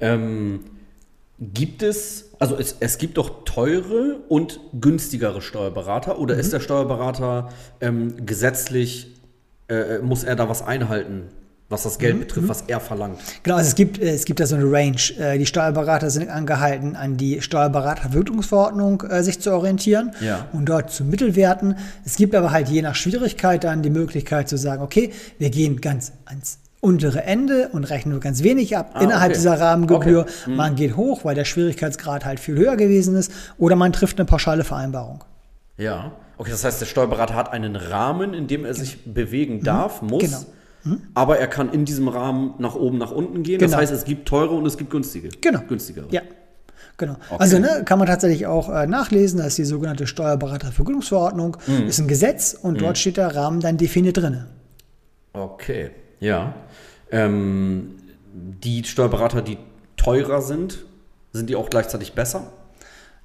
[0.00, 0.60] Ähm,
[1.40, 6.40] gibt es, also es, es gibt doch teure und günstigere Steuerberater oder mhm.
[6.40, 7.48] ist der Steuerberater
[7.80, 9.14] ähm, gesetzlich,
[9.68, 11.28] äh, muss er da was einhalten?
[11.72, 12.20] Was das Geld mhm.
[12.20, 12.50] betrifft, mhm.
[12.50, 13.18] was er verlangt.
[13.42, 14.96] Genau, also es gibt, äh, es gibt da so eine Range.
[15.18, 20.46] Äh, die Steuerberater sind angehalten, an die Steuerberatervergütungsverordnung äh, sich zu orientieren ja.
[20.52, 21.76] und dort zu Mittelwerten.
[22.04, 25.80] Es gibt aber halt je nach Schwierigkeit dann die Möglichkeit zu sagen, okay, wir gehen
[25.80, 29.38] ganz ans untere Ende und rechnen nur ganz wenig ab ah, innerhalb okay.
[29.38, 30.22] dieser Rahmengebühr.
[30.22, 30.50] Okay.
[30.50, 30.56] Mhm.
[30.56, 34.26] Man geht hoch, weil der Schwierigkeitsgrad halt viel höher gewesen ist, oder man trifft eine
[34.26, 35.22] pauschale Vereinbarung.
[35.78, 39.14] Ja, okay, das heißt, der Steuerberater hat einen Rahmen, in dem er sich genau.
[39.14, 40.08] bewegen darf, mhm.
[40.08, 40.22] muss.
[40.24, 40.44] Genau.
[40.82, 41.00] Hm?
[41.14, 43.58] Aber er kann in diesem Rahmen nach oben, nach unten gehen.
[43.58, 43.70] Genau.
[43.70, 45.28] Das heißt, es gibt teure und es gibt günstige.
[45.40, 45.60] Genau.
[45.68, 46.06] Günstigere.
[46.10, 46.22] Ja.
[46.96, 47.14] Genau.
[47.30, 47.36] Okay.
[47.38, 51.86] Also ne, kann man tatsächlich auch äh, nachlesen, da ist die sogenannte Steuerberatervergütungsverordnung, mhm.
[51.86, 52.78] ist ein Gesetz und mhm.
[52.78, 54.44] dort steht der Rahmen dann definiert drin.
[55.32, 55.90] Okay,
[56.20, 56.54] ja.
[57.10, 57.96] Ähm,
[58.32, 59.58] die Steuerberater, die
[59.96, 60.84] teurer sind,
[61.32, 62.52] sind die auch gleichzeitig besser?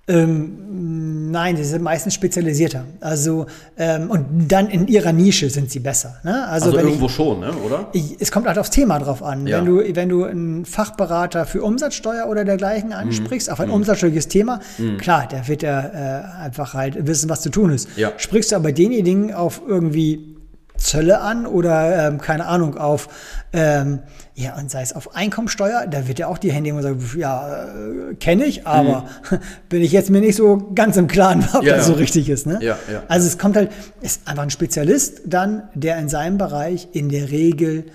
[0.09, 2.85] Ähm, nein, sie sind meistens spezialisierter.
[3.01, 3.45] Also
[3.77, 6.15] ähm, und dann in ihrer Nische sind sie besser.
[6.23, 6.47] Ne?
[6.47, 7.51] Also, also irgendwo ich, schon, ne?
[7.65, 7.89] oder?
[7.91, 9.45] Ich, es kommt halt aufs Thema drauf an.
[9.45, 9.57] Ja.
[9.57, 12.95] Wenn du wenn du einen Fachberater für Umsatzsteuer oder dergleichen mhm.
[12.95, 13.53] ansprichst, mhm.
[13.53, 13.75] auf ein mhm.
[13.75, 14.97] umsatzsteuerliches Thema, mhm.
[14.97, 17.89] klar, der wird ja äh, einfach halt wissen, was zu tun ist.
[17.97, 18.13] Ja.
[18.15, 20.36] Sprichst du aber denjenigen auf irgendwie
[20.77, 23.09] Zölle an oder ähm, keine Ahnung auf
[23.53, 23.99] ähm,
[24.35, 27.65] ja und sei es auf Einkommensteuer, da wird ja auch die Hände immer sagen, ja
[27.65, 29.39] äh, kenne ich, aber mhm.
[29.69, 31.93] bin ich jetzt mir nicht so ganz im Klaren, ob ja, das ja.
[31.93, 32.45] so richtig ist.
[32.45, 32.59] Ne?
[32.61, 33.03] Ja, ja.
[33.07, 37.31] Also es kommt halt, ist einfach ein Spezialist dann, der in seinem Bereich in der
[37.31, 37.85] Regel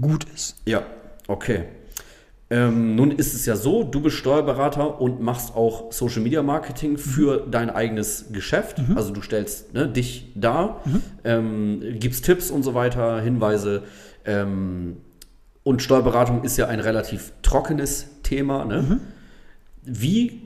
[0.00, 0.56] gut ist.
[0.66, 0.82] Ja,
[1.28, 1.64] okay.
[2.52, 6.98] Ähm, nun ist es ja so, du bist Steuerberater und machst auch Social Media Marketing
[6.98, 7.50] für mhm.
[7.52, 8.78] dein eigenes Geschäft.
[8.78, 8.96] Mhm.
[8.96, 11.02] Also du stellst ne, dich da, mhm.
[11.22, 13.84] ähm, gibst Tipps und so weiter, Hinweise.
[14.24, 14.96] Ähm,
[15.62, 18.64] und Steuerberatung ist ja ein relativ trockenes Thema.
[18.64, 18.82] Ne?
[18.82, 19.00] Mhm.
[19.82, 20.42] Wie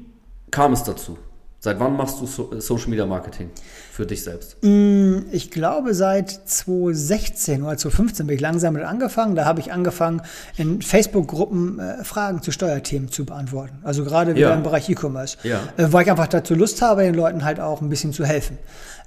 [0.51, 1.17] kam es dazu?
[1.65, 3.49] Seit wann machst du so Social Media Marketing
[3.91, 4.59] für dich selbst?
[4.61, 9.35] Mm, ich glaube, seit 2016 oder 2015 bin ich langsam mit angefangen.
[9.35, 10.21] Da habe ich angefangen,
[10.59, 13.79] in Facebook-Gruppen äh, Fragen zu Steuerthemen zu beantworten.
[13.83, 14.55] Also gerade wieder ja.
[14.55, 15.39] im Bereich E-Commerce.
[15.43, 15.61] Ja.
[15.79, 18.59] Äh, weil ich einfach dazu Lust habe, den Leuten halt auch ein bisschen zu helfen.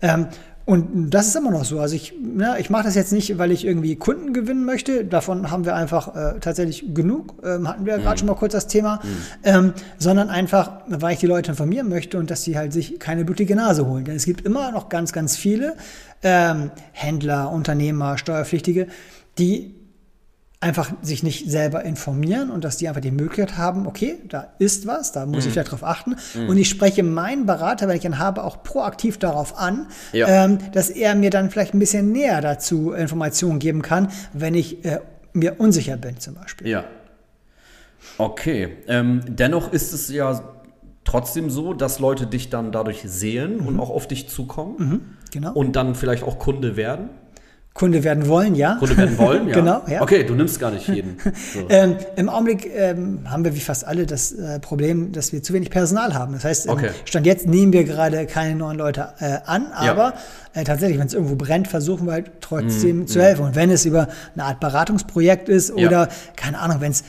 [0.02, 0.26] Ähm,
[0.68, 1.80] und das ist immer noch so.
[1.80, 5.06] Also ich, ja, ich mache das jetzt nicht, weil ich irgendwie Kunden gewinnen möchte.
[5.06, 7.36] Davon haben wir einfach äh, tatsächlich genug.
[7.42, 8.18] Ähm, hatten wir ja gerade mhm.
[8.18, 9.00] schon mal kurz das Thema.
[9.02, 9.10] Mhm.
[9.44, 13.24] Ähm, sondern einfach, weil ich die Leute informieren möchte und dass sie halt sich keine
[13.24, 14.04] blutige Nase holen.
[14.04, 15.78] Denn es gibt immer noch ganz, ganz viele
[16.22, 18.88] ähm, Händler, Unternehmer, Steuerpflichtige,
[19.38, 19.74] die
[20.60, 24.88] einfach sich nicht selber informieren und dass die einfach die Möglichkeit haben, okay, da ist
[24.88, 25.52] was, da muss mhm.
[25.56, 26.16] ich drauf achten.
[26.34, 26.50] Mhm.
[26.50, 30.46] Und ich spreche meinen Berater, wenn ich ihn habe, auch proaktiv darauf an, ja.
[30.46, 34.84] ähm, dass er mir dann vielleicht ein bisschen näher dazu Informationen geben kann, wenn ich
[34.84, 35.00] äh,
[35.34, 36.68] mir unsicher bin zum Beispiel.
[36.68, 36.86] Ja.
[38.18, 38.78] Okay.
[38.88, 40.42] Ähm, dennoch ist es ja
[41.04, 43.68] trotzdem so, dass Leute dich dann dadurch sehen mhm.
[43.68, 44.76] und auch auf dich zukommen.
[44.78, 45.54] Mhm, genau.
[45.54, 47.10] Und dann vielleicht auch Kunde werden.
[47.78, 48.76] Kunde werden wollen, ja.
[48.80, 49.54] Kunde werden wollen, ja.
[49.54, 50.02] genau, ja.
[50.02, 51.18] Okay, du nimmst gar nicht jeden.
[51.54, 51.68] So.
[51.70, 55.54] ähm, Im Augenblick ähm, haben wir wie fast alle das äh, Problem, dass wir zu
[55.54, 56.34] wenig Personal haben.
[56.34, 56.90] Das heißt, okay.
[57.06, 60.14] Stand jetzt nehmen wir gerade keine neuen Leute äh, an, aber
[60.56, 60.62] ja.
[60.62, 63.46] äh, tatsächlich, wenn es irgendwo brennt, versuchen wir halt trotzdem mm, zu helfen.
[63.46, 66.10] Und wenn es über eine Art Beratungsprojekt ist oder, ja.
[66.36, 67.02] keine Ahnung, wenn es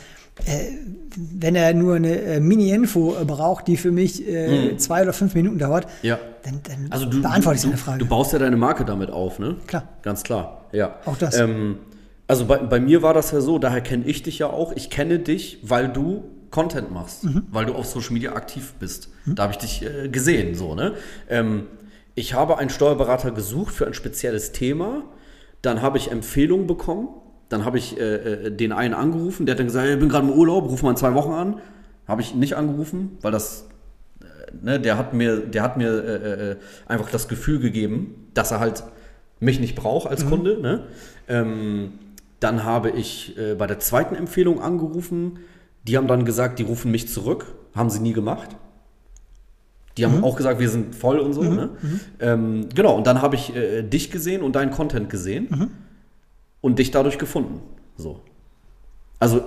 [0.44, 0.72] äh,
[1.18, 4.78] wenn er nur eine äh, Mini-Info äh, braucht, die für mich äh, mhm.
[4.78, 6.18] zwei oder fünf Minuten dauert, ja.
[6.44, 7.98] dann, dann also du, beantworte ich seine Frage.
[7.98, 9.56] Du baust ja deine Marke damit auf, ne?
[9.66, 9.88] Klar.
[10.02, 10.96] Ganz klar, ja.
[11.04, 11.36] Auch das.
[11.36, 11.78] Ähm,
[12.26, 14.72] also bei, bei mir war das ja so, daher kenne ich dich ja auch.
[14.72, 17.46] Ich kenne dich, weil du Content machst, mhm.
[17.50, 19.10] weil du auf Social Media aktiv bist.
[19.24, 19.34] Mhm.
[19.34, 20.94] Da habe ich dich äh, gesehen, so, ne?
[21.28, 21.66] Ähm,
[22.14, 25.04] ich habe einen Steuerberater gesucht für ein spezielles Thema.
[25.62, 27.08] Dann habe ich Empfehlungen bekommen
[27.48, 30.26] dann habe ich äh, äh, den einen angerufen, der hat dann gesagt, ich bin gerade
[30.26, 31.60] im Urlaub, ruf mal in zwei Wochen an.
[32.06, 33.68] Habe ich nicht angerufen, weil das,
[34.20, 34.24] äh,
[34.62, 36.56] ne, der hat mir, der hat mir äh, äh,
[36.86, 38.84] einfach das Gefühl gegeben, dass er halt
[39.40, 40.30] mich nicht braucht als mhm.
[40.30, 40.60] Kunde.
[40.60, 40.84] Ne?
[41.28, 41.92] Ähm,
[42.40, 45.40] dann habe ich äh, bei der zweiten Empfehlung angerufen.
[45.86, 47.46] Die haben dann gesagt, die rufen mich zurück.
[47.74, 48.56] Haben sie nie gemacht.
[49.96, 50.24] Die haben mhm.
[50.24, 51.42] auch gesagt, wir sind voll und so.
[51.42, 51.56] Mhm.
[51.56, 51.70] Ne?
[51.80, 52.00] Mhm.
[52.20, 55.70] Ähm, genau, und dann habe ich äh, dich gesehen und deinen Content gesehen.
[56.60, 57.60] Und dich dadurch gefunden.
[57.96, 58.20] So.
[59.18, 59.42] Also,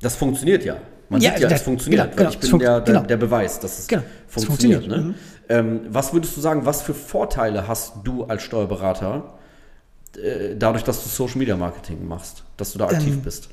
[0.00, 0.78] das funktioniert ja.
[1.08, 2.16] Man ja, sieht ja, es funktioniert.
[2.16, 3.06] Genau, genau, ich bin der, der, genau.
[3.06, 4.82] der, Beweis, dass es genau, funktioniert.
[4.82, 5.06] funktioniert.
[5.06, 5.12] Ne?
[5.12, 5.14] Mhm.
[5.48, 9.34] Ähm, was würdest du sagen, was für Vorteile hast du als Steuerberater
[10.16, 13.48] äh, dadurch, dass du Social Media Marketing machst, dass du da aktiv ähm, bist?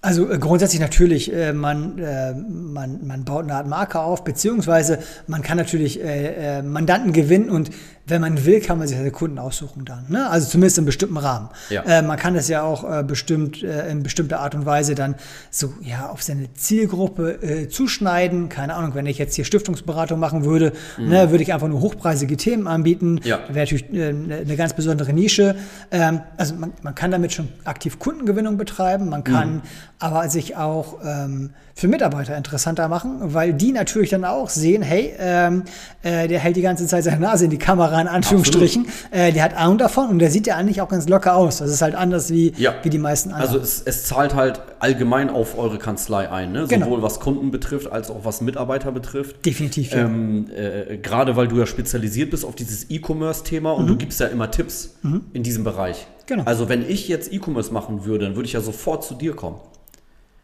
[0.00, 5.00] Also äh, grundsätzlich natürlich, äh, man, äh, man, man baut eine Art Marke auf, beziehungsweise
[5.26, 7.70] man kann natürlich äh, äh, Mandanten gewinnen und
[8.08, 10.06] wenn man will, kann man sich seine Kunden aussuchen dann.
[10.08, 10.28] Ne?
[10.28, 11.48] Also zumindest in bestimmten Rahmen.
[11.70, 11.82] Ja.
[11.82, 15.14] Äh, man kann das ja auch äh, bestimmt äh, in bestimmter Art und Weise dann
[15.50, 18.48] so ja auf seine Zielgruppe äh, zuschneiden.
[18.48, 21.08] Keine Ahnung, wenn ich jetzt hier Stiftungsberatung machen würde, mhm.
[21.08, 23.20] ne, würde ich einfach nur hochpreisige Themen anbieten.
[23.24, 23.40] Ja.
[23.48, 25.56] Wäre natürlich äh, eine ganz besondere Nische.
[25.90, 29.08] Ähm, also man, man kann damit schon aktiv Kundengewinnung betreiben.
[29.08, 29.62] Man kann mhm.
[30.00, 35.12] Aber sich auch ähm, für Mitarbeiter interessanter machen, weil die natürlich dann auch sehen, hey,
[35.18, 35.64] ähm,
[36.02, 38.86] äh, der hält die ganze Zeit seine Nase in die Kamera, in Anführungsstrichen.
[39.10, 41.58] Äh, der hat Ahnung davon und der sieht ja eigentlich auch ganz locker aus.
[41.58, 42.74] Das ist halt anders wie, ja.
[42.82, 43.48] wie die meisten anderen.
[43.48, 46.66] Also es, es, zahlt halt allgemein auf eure Kanzlei ein, ne?
[46.68, 46.84] Genau.
[46.84, 47.06] sowohl genau.
[47.06, 49.44] was Kunden betrifft, als auch was Mitarbeiter betrifft.
[49.46, 49.92] Definitiv.
[49.92, 50.00] Ja.
[50.00, 53.88] Ähm, äh, Gerade weil du ja spezialisiert bist auf dieses E-Commerce-Thema und mhm.
[53.88, 55.22] du gibst ja immer Tipps mhm.
[55.32, 56.06] in diesem Bereich.
[56.26, 56.44] Genau.
[56.44, 59.60] Also wenn ich jetzt E-Commerce machen würde, dann würde ich ja sofort zu dir kommen.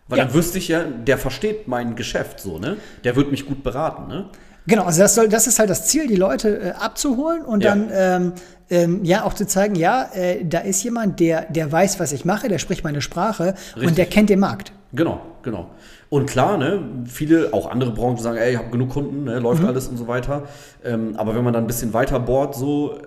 [0.09, 0.25] Weil ja.
[0.25, 2.77] dann wüsste ich ja, der versteht mein Geschäft so, ne?
[3.05, 4.29] Der wird mich gut beraten, ne?
[4.67, 7.71] Genau, also das, soll, das ist halt das Ziel, die Leute äh, abzuholen und ja.
[7.71, 8.33] dann ähm,
[8.71, 12.25] ähm, ja auch zu zeigen, ja, äh, da ist jemand, der, der weiß, was ich
[12.25, 13.87] mache, der spricht meine Sprache Richtig.
[13.87, 14.73] und der kennt den Markt.
[14.93, 15.71] Genau, genau.
[16.09, 19.63] Und klar, ne, viele, auch andere Branchen sagen, ey, ich habe genug Kunden, ne, läuft
[19.63, 19.69] mhm.
[19.69, 20.45] alles und so weiter.
[20.83, 22.99] Ähm, aber wenn man dann ein bisschen weiter bohrt, so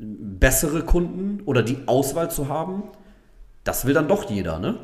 [0.00, 2.84] bessere Kunden oder die Auswahl zu haben,
[3.64, 4.76] das will dann doch jeder, ne?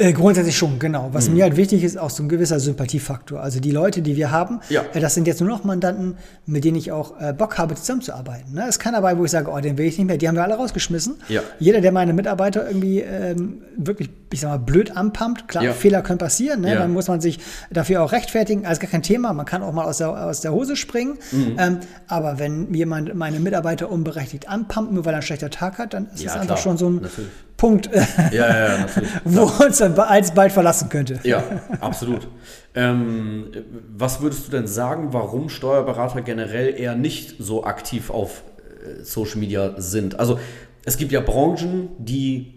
[0.00, 1.10] Äh, grundsätzlich schon, genau.
[1.12, 1.34] Was mhm.
[1.34, 3.42] mir halt wichtig ist, auch so ein gewisser Sympathiefaktor.
[3.42, 4.82] Also die Leute, die wir haben, ja.
[4.94, 8.54] äh, das sind jetzt nur noch Mandanten, mit denen ich auch äh, Bock habe, zusammenzuarbeiten.
[8.54, 8.62] Ne?
[8.62, 10.16] Es ist keiner dabei, wo ich sage, oh, den will ich nicht mehr.
[10.16, 11.16] Die haben wir alle rausgeschmissen.
[11.28, 11.42] Ja.
[11.58, 15.72] Jeder, der meine Mitarbeiter irgendwie ähm, wirklich, ich sag mal, blöd anpumpt, klar, ja.
[15.74, 16.62] Fehler können passieren.
[16.62, 16.74] Ne?
[16.76, 17.38] Dann muss man sich
[17.70, 18.64] dafür auch rechtfertigen.
[18.64, 19.34] Also gar kein Thema.
[19.34, 21.18] Man kann auch mal aus der, aus der Hose springen.
[21.30, 21.56] Mhm.
[21.58, 25.92] Ähm, aber wenn jemand meine Mitarbeiter unberechtigt anpumpt, nur weil er einen schlechter Tag hat,
[25.92, 27.28] dann ist das einfach schon so ein Natürlich
[27.60, 27.90] Punkt,
[28.32, 31.20] ja, ja, natürlich, wo uns dann alsbald verlassen könnte.
[31.24, 31.44] Ja,
[31.78, 32.26] absolut.
[32.74, 33.48] Ähm,
[33.94, 39.36] was würdest du denn sagen, warum Steuerberater generell eher nicht so aktiv auf äh, Social
[39.36, 40.18] Media sind?
[40.18, 40.40] Also
[40.86, 42.54] es gibt ja Branchen, die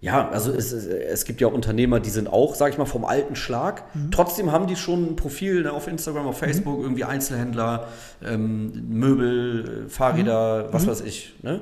[0.00, 3.36] ja, also es, es, gibt ja Unternehmer, die sind auch, sag ich mal, vom alten
[3.36, 3.84] Schlag.
[3.94, 4.10] Mhm.
[4.10, 6.84] Trotzdem haben die schon ein Profil ne, auf Instagram, auf Facebook, mhm.
[6.84, 7.86] irgendwie Einzelhändler,
[8.22, 10.72] ähm, Möbel, Fahrräder, mhm.
[10.72, 11.36] was weiß ich.
[11.42, 11.60] Ne?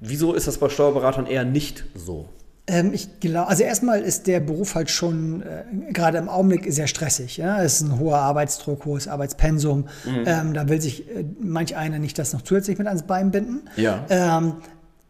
[0.00, 2.28] Wieso ist das bei Steuerberatern eher nicht so?
[2.66, 6.86] Ähm, ich glaube, also erstmal ist der Beruf halt schon äh, gerade im Augenblick sehr
[6.86, 7.36] stressig.
[7.36, 7.62] Ja?
[7.62, 9.88] Es ist ein hoher Arbeitsdruck, hohes Arbeitspensum.
[10.04, 10.24] Mhm.
[10.24, 13.62] Ähm, da will sich äh, manch einer nicht das noch zusätzlich mit ans Bein binden.
[13.76, 14.06] Ja.
[14.08, 14.54] Ähm,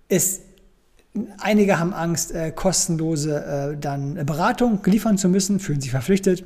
[0.08, 0.40] es,
[1.38, 6.44] einige haben Angst, äh, kostenlose äh, dann Beratung liefern zu müssen, fühlen sich verpflichtet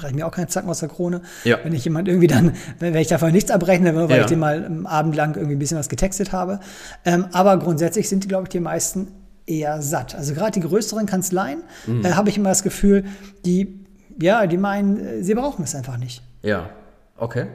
[0.00, 1.22] breche mir auch keinen Zacken aus der Krone.
[1.44, 1.58] Ja.
[1.62, 4.20] Wenn ich jemand irgendwie dann, wenn, ich davon nichts abrechne, weil ja.
[4.22, 6.60] ich dem mal am Abend lang irgendwie ein bisschen was getextet habe.
[7.04, 9.08] Ähm, aber grundsätzlich sind die, glaube ich, die meisten
[9.46, 10.14] eher satt.
[10.14, 12.04] Also gerade die größeren Kanzleien mhm.
[12.04, 13.04] äh, habe ich immer das Gefühl,
[13.44, 13.84] die,
[14.20, 16.22] ja, die meinen, äh, sie brauchen es einfach nicht.
[16.42, 16.70] Ja,
[17.16, 17.46] okay.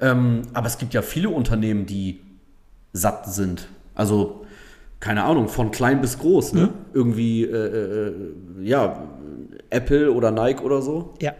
[0.00, 2.20] Ähm, aber es gibt ja viele Unternehmen, die
[2.92, 3.68] satt sind.
[3.94, 4.41] Also
[5.02, 6.60] keine Ahnung, von klein bis groß, ne?
[6.60, 6.70] Mhm.
[6.94, 8.14] Irgendwie, äh, äh,
[8.62, 9.02] ja,
[9.68, 11.14] Apple oder Nike oder so.
[11.20, 11.32] Ja.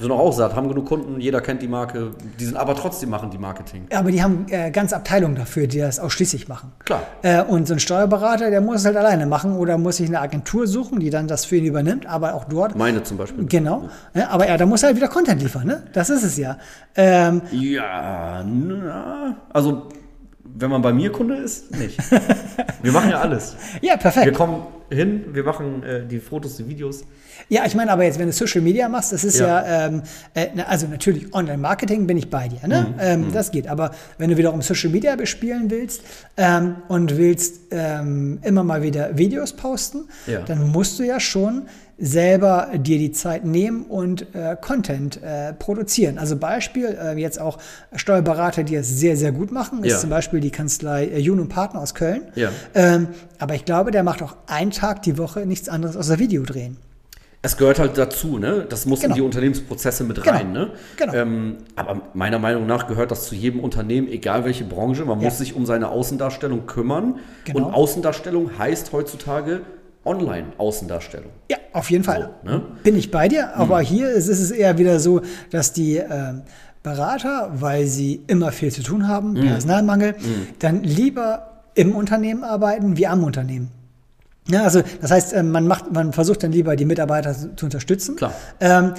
[0.00, 3.10] Sind auch, auch satt, haben genug Kunden, jeder kennt die Marke, die sind aber trotzdem
[3.10, 3.86] machen die Marketing.
[3.92, 6.72] Ja, aber die haben äh, ganz Abteilungen dafür, die das ausschließlich machen.
[6.84, 7.02] Klar.
[7.22, 10.20] Äh, und so ein Steuerberater, der muss es halt alleine machen oder muss sich eine
[10.20, 12.76] Agentur suchen, die dann das für ihn übernimmt, aber auch dort.
[12.76, 13.46] Meine zum Beispiel.
[13.46, 13.88] Genau.
[14.14, 15.84] Ja, aber ja, da muss er halt wieder Content liefern, ne?
[15.92, 16.58] Das ist es ja.
[16.96, 19.88] Ähm, ja, na, also
[20.56, 21.98] wenn man bei mir Kunde ist, nicht.
[22.82, 23.56] wir machen ja alles.
[23.82, 24.26] Ja, perfekt.
[24.26, 27.04] Wir kommen hin, wir machen äh, die Fotos, die Videos.
[27.48, 30.02] Ja, ich meine, aber jetzt, wenn du Social Media machst, das ist ja, ja ähm,
[30.34, 32.86] äh, also natürlich Online-Marketing bin ich bei dir, ne?
[32.88, 32.94] Mhm.
[33.00, 33.32] Ähm, mhm.
[33.32, 33.68] Das geht.
[33.68, 36.02] Aber wenn du wiederum Social Media bespielen willst
[36.36, 40.40] ähm, und willst ähm, immer mal wieder Videos posten, ja.
[40.40, 41.62] dann musst du ja schon
[41.98, 46.18] selber dir die Zeit nehmen und äh, Content äh, produzieren.
[46.18, 47.58] Also Beispiel, äh, jetzt auch
[47.94, 49.98] Steuerberater, die es sehr, sehr gut machen, ist ja.
[49.98, 52.22] zum Beispiel die Kanzlei äh, Jun und Partner aus Köln.
[52.34, 52.50] Ja.
[52.74, 56.42] Ähm, aber ich glaube, der macht auch einen Tag die Woche nichts anderes außer Video
[56.42, 56.78] drehen.
[57.42, 58.64] Es gehört halt dazu, ne?
[58.66, 59.12] Das muss genau.
[59.12, 60.30] in die Unternehmensprozesse mit genau.
[60.34, 60.70] rein, ne?
[60.96, 61.12] Genau.
[61.12, 65.04] Ähm, aber meiner Meinung nach gehört das zu jedem Unternehmen, egal welche Branche.
[65.04, 65.26] Man ja.
[65.26, 67.16] muss sich um seine Außendarstellung kümmern.
[67.44, 67.66] Genau.
[67.66, 69.60] Und Außendarstellung heißt heutzutage
[70.04, 71.30] Online-Außendarstellung.
[71.50, 72.30] Ja, auf jeden Fall.
[72.44, 72.62] So, ne?
[72.82, 73.56] Bin ich bei dir.
[73.56, 73.84] Aber mhm.
[73.84, 76.34] hier ist es eher wieder so, dass die äh,
[76.82, 79.46] Berater, weil sie immer viel zu tun haben, mhm.
[79.46, 80.46] Personalmangel, mhm.
[80.58, 83.70] dann lieber im Unternehmen arbeiten wie am Unternehmen.
[84.48, 88.16] Ja, also das heißt, äh, man macht, man versucht dann lieber die Mitarbeiter zu unterstützen,
[88.60, 88.94] ähm,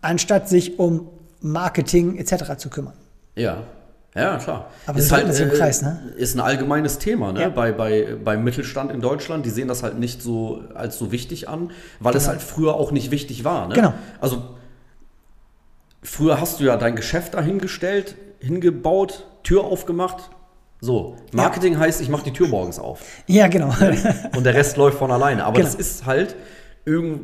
[0.00, 1.08] anstatt sich um
[1.40, 2.56] Marketing etc.
[2.56, 2.94] zu kümmern.
[3.34, 3.58] Ja.
[4.16, 4.70] Ja, klar.
[4.86, 6.14] Aber ist halt im Kreis, ne?
[6.16, 7.42] Ist ein allgemeines Thema, ne?
[7.42, 7.48] Ja.
[7.50, 11.48] Bei, bei, beim Mittelstand in Deutschland, die sehen das halt nicht so als so wichtig
[11.48, 12.22] an, weil genau.
[12.22, 13.68] es halt früher auch nicht wichtig war.
[13.68, 13.74] Ne?
[13.74, 13.92] Genau.
[14.20, 14.42] Also
[16.02, 20.30] früher hast du ja dein Geschäft dahingestellt, hingebaut, Tür aufgemacht.
[20.80, 21.80] So, Marketing ja.
[21.80, 23.00] heißt, ich mache die Tür morgens auf.
[23.26, 23.72] Ja, genau.
[24.36, 25.44] Und der Rest läuft von alleine.
[25.44, 25.66] Aber genau.
[25.66, 26.36] das ist halt
[26.84, 27.22] irgend,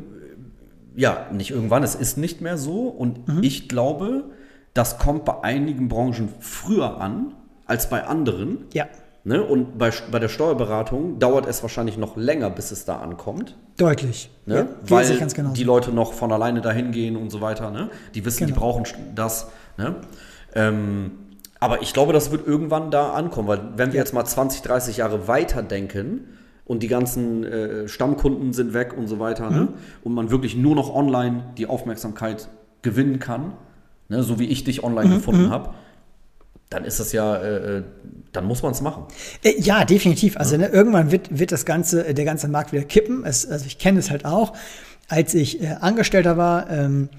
[0.95, 2.87] ja, nicht irgendwann, es ist nicht mehr so.
[2.87, 3.43] Und mhm.
[3.43, 4.25] ich glaube,
[4.73, 7.33] das kommt bei einigen Branchen früher an
[7.65, 8.65] als bei anderen.
[8.73, 8.87] Ja.
[9.23, 9.41] Ne?
[9.41, 13.55] Und bei, bei der Steuerberatung dauert es wahrscheinlich noch länger, bis es da ankommt.
[13.77, 14.29] Deutlich.
[14.45, 14.55] Ne?
[14.55, 17.71] Ja, Weil die Leute noch von alleine dahin gehen und so weiter.
[17.71, 17.89] Ne?
[18.15, 18.53] Die wissen, genau.
[18.53, 18.83] die brauchen
[19.15, 19.47] das.
[19.77, 19.95] Ne?
[20.55, 21.11] Ähm,
[21.59, 23.47] aber ich glaube, das wird irgendwann da ankommen.
[23.47, 24.01] Weil wenn wir ja.
[24.01, 26.27] jetzt mal 20, 30 Jahre weiter denken
[26.65, 29.55] und die ganzen äh, Stammkunden sind weg und so weiter ne?
[29.55, 29.63] mhm.
[29.63, 29.73] ne?
[30.03, 32.49] und man wirklich nur noch online die Aufmerksamkeit
[32.81, 33.53] gewinnen kann,
[34.09, 35.51] ne, so wie ich dich online mhm, gefunden mhm.
[35.51, 35.73] habe,
[36.69, 37.83] dann ist das ja, äh, äh
[38.31, 39.05] dann muss man es machen.
[39.43, 40.37] Äh, ja, definitiv.
[40.37, 43.23] Also ne, irgendwann wird, wird das ganze, äh, der ganze Markt wieder kippen.
[43.25, 44.53] Es, also ich kenne es halt auch.
[45.07, 47.09] Als ich äh, Angestellter war, ähm,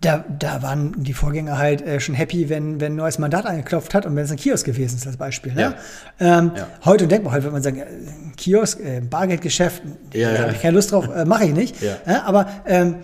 [0.00, 3.94] da, da waren die Vorgänger halt äh, schon happy, wenn, wenn ein neues Mandat angeklopft
[3.94, 5.52] hat und wenn es ein Kiosk gewesen ist, als Beispiel.
[5.52, 5.74] Ne?
[6.20, 6.38] Ja.
[6.38, 6.68] Ähm, ja.
[6.84, 7.78] Heute denkt man halt, wenn man sagt,
[8.36, 9.82] Kiosk, äh, Bargeldgeschäft,
[10.14, 11.76] ja, da habe ich keine Lust drauf, äh, mache ich nicht.
[12.06, 12.96] aber ähm,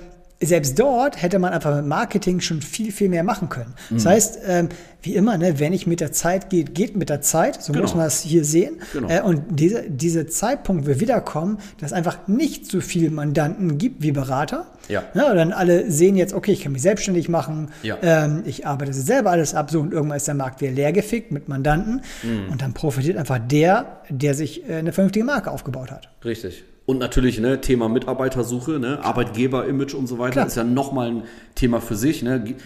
[0.44, 3.74] selbst dort hätte man einfach mit Marketing schon viel, viel mehr machen können.
[3.90, 3.94] Mhm.
[3.94, 4.68] Das heißt, ähm,
[5.02, 7.62] wie immer, ne, wenn ich mit der Zeit geht, geht mit der Zeit.
[7.62, 7.84] So genau.
[7.84, 8.80] muss man das hier sehen.
[8.92, 9.08] Genau.
[9.08, 14.02] Äh, und diese, dieser Zeitpunkt wird wiederkommen, dass es einfach nicht so viele Mandanten gibt
[14.02, 14.66] wie Berater.
[14.88, 15.02] Ja.
[15.14, 17.96] ne, dann alle sehen jetzt, okay, ich kann mich selbstständig machen, ja.
[18.02, 21.48] ähm, ich arbeite selber alles ab, so und irgendwann ist der Markt wieder leergefickt mit
[21.48, 22.02] Mandanten.
[22.22, 22.50] Mhm.
[22.50, 26.10] Und dann profitiert einfach der, der sich äh, eine vernünftige Marke aufgebaut hat.
[26.24, 26.64] Richtig.
[26.86, 30.46] Und natürlich, ne, Thema Mitarbeitersuche, ne, Arbeitgeber-Image und so weiter Klar.
[30.46, 31.22] ist ja nochmal ein
[31.54, 32.22] Thema für sich.
[32.22, 32.56] Ne.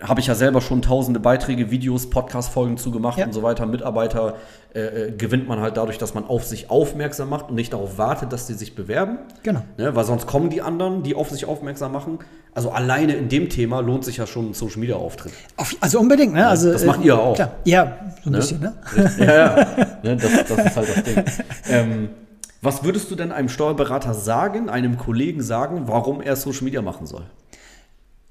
[0.00, 3.26] Habe ich ja selber schon tausende Beiträge, Videos, Podcast-Folgen zugemacht ja.
[3.26, 3.66] und so weiter.
[3.66, 4.36] Mitarbeiter
[4.72, 7.98] äh, äh, gewinnt man halt dadurch, dass man auf sich aufmerksam macht und nicht darauf
[7.98, 9.18] wartet, dass die sich bewerben.
[9.42, 9.62] Genau.
[9.78, 12.20] Ne, weil sonst kommen die anderen, die auf sich aufmerksam machen.
[12.54, 15.32] Also alleine in dem Thema lohnt sich ja schon ein Social-Media-Auftritt.
[15.80, 16.46] Also unbedingt, ne?
[16.46, 17.34] Also, das macht ihr äh, auch.
[17.34, 17.52] Klar.
[17.64, 18.38] Ja, so ein ne?
[18.38, 18.74] bisschen, ne?
[19.18, 19.56] Ja, ja.
[20.02, 21.24] ne, das, das ist halt das Ding.
[21.68, 22.08] Ähm,
[22.62, 27.06] was würdest du denn einem Steuerberater sagen, einem Kollegen sagen, warum er Social Media machen
[27.06, 27.26] soll?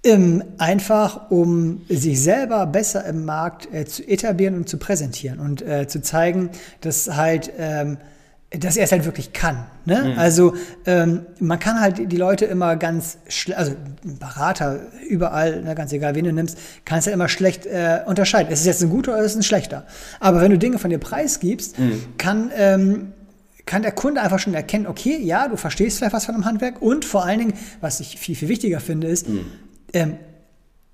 [0.05, 5.63] Ähm, einfach, um sich selber besser im Markt äh, zu etablieren und zu präsentieren und
[5.63, 7.97] äh, zu zeigen, dass halt, ähm,
[8.51, 9.65] dass er es halt wirklich kann.
[9.85, 10.13] Ne?
[10.13, 10.19] Mhm.
[10.19, 10.53] Also
[10.85, 13.17] ähm, man kann halt die Leute immer ganz,
[13.55, 13.71] also
[14.03, 18.53] Berater überall, ne, ganz egal wen du nimmst, kannst du ja immer schlecht äh, unterscheiden.
[18.53, 19.87] Ist es jetzt ein guter oder ist es ein schlechter?
[20.19, 22.03] Aber wenn du Dinge von dir preisgibst, mhm.
[22.19, 23.13] kann ähm,
[23.65, 26.81] kann der Kunde einfach schon erkennen, okay, ja, du verstehst vielleicht was von einem Handwerk
[26.81, 29.45] und vor allen Dingen, was ich viel, viel wichtiger finde, ist, mhm.
[29.93, 30.17] ähm,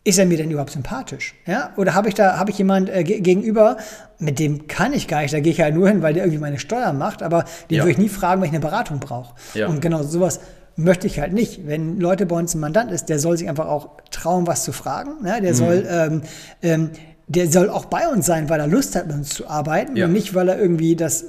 [0.04, 1.36] ist er mir denn überhaupt sympathisch?
[1.46, 1.72] Ja?
[1.78, 3.78] Oder habe ich da, habe ich jemand äh, gegenüber,
[4.18, 6.40] mit dem kann ich gar nicht, da gehe ich halt nur hin, weil der irgendwie
[6.40, 7.84] meine Steuern macht, aber den ja.
[7.84, 9.36] würde ich nie fragen, wenn ich eine Beratung brauche.
[9.54, 9.68] Ja.
[9.68, 10.40] Und genau sowas
[10.76, 11.68] möchte ich halt nicht.
[11.68, 14.72] Wenn Leute bei uns ein Mandant ist, der soll sich einfach auch trauen, was zu
[14.72, 15.22] fragen.
[15.22, 15.40] Ne?
[15.42, 15.56] Der mhm.
[15.56, 16.22] soll ähm,
[16.62, 16.90] ähm,
[17.36, 20.06] der soll auch bei uns sein, weil er Lust hat, mit uns zu arbeiten ja.
[20.06, 21.26] und nicht, weil er irgendwie das,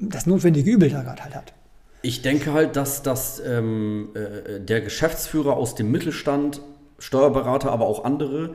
[0.00, 1.52] das notwendige Übel da gerade halt hat.
[2.02, 6.60] Ich denke halt, dass, dass ähm, äh, der Geschäftsführer aus dem Mittelstand,
[6.98, 8.54] Steuerberater, aber auch andere,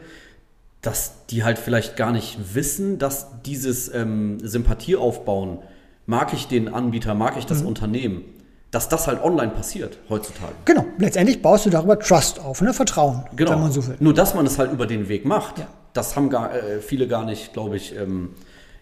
[0.81, 5.59] dass die halt vielleicht gar nicht wissen, dass dieses ähm, Sympathie aufbauen,
[6.05, 7.69] mag ich den Anbieter, mag ich das mhm.
[7.69, 8.23] Unternehmen,
[8.71, 10.53] dass das halt online passiert heutzutage.
[10.65, 12.73] Genau, letztendlich baust du darüber Trust auf, ne?
[12.73, 13.51] Vertrauen, genau.
[13.51, 13.95] wenn man so will.
[13.99, 15.67] Nur, dass man es halt über den Weg macht, ja.
[15.93, 18.31] Das haben gar, äh, viele gar nicht, glaube ich, ähm,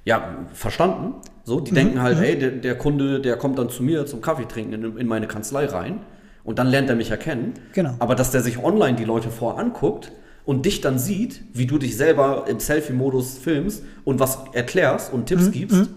[0.05, 1.15] ja, verstanden.
[1.43, 1.75] So, die mhm.
[1.75, 2.23] denken halt, mhm.
[2.23, 5.27] ey, der, der, Kunde, der kommt dann zu mir zum Kaffee trinken in, in, meine
[5.27, 5.99] Kanzlei rein
[6.43, 7.53] und dann lernt er mich erkennen.
[7.73, 7.95] Genau.
[7.99, 10.11] Aber dass der sich online die Leute vor anguckt
[10.45, 15.25] und dich dann sieht, wie du dich selber im Selfie-Modus filmst und was erklärst und
[15.25, 15.51] Tipps mhm.
[15.51, 15.87] gibst, mhm.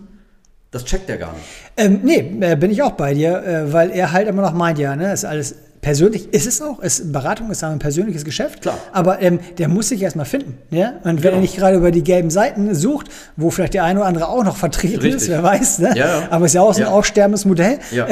[0.73, 1.45] das checkt der gar nicht.
[1.77, 4.79] Ähm, nee, äh, bin ich auch bei dir, äh, weil er halt immer noch meint,
[4.81, 6.79] ja, ne, ist alles persönlich ist es auch.
[6.83, 8.63] Es, Beratung ist ein persönliches Geschäft.
[8.63, 8.79] Klar.
[8.93, 10.59] Aber ähm, der muss sich erstmal finden.
[10.71, 10.95] Ja?
[11.05, 11.35] Und wenn genau.
[11.37, 14.45] er nicht gerade über die gelben Seiten sucht, wo vielleicht der eine oder andere auch
[14.45, 15.23] noch vertreten Richtig.
[15.23, 15.79] ist, wer weiß.
[15.81, 15.89] Ne?
[15.97, 16.29] Ja, ja.
[16.31, 16.93] Aber es ist ja auch so ein ja.
[16.93, 17.79] aufsterbendes Modell.
[17.91, 18.07] Ja.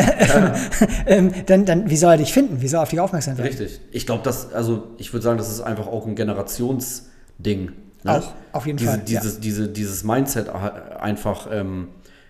[1.06, 2.60] ähm, dann, dann, wie soll er dich finden?
[2.60, 3.48] Wie soll er auf dich aufmerksam werden?
[3.48, 3.80] Richtig.
[3.92, 7.72] Ich glaube, dass, also ich würde sagen, das ist einfach auch ein Generationsding.
[8.02, 8.18] Ne?
[8.18, 9.00] Auch, auf jeden diese, Fall.
[9.00, 11.88] Dieses, diese, dieses Mindset einfach, ähm,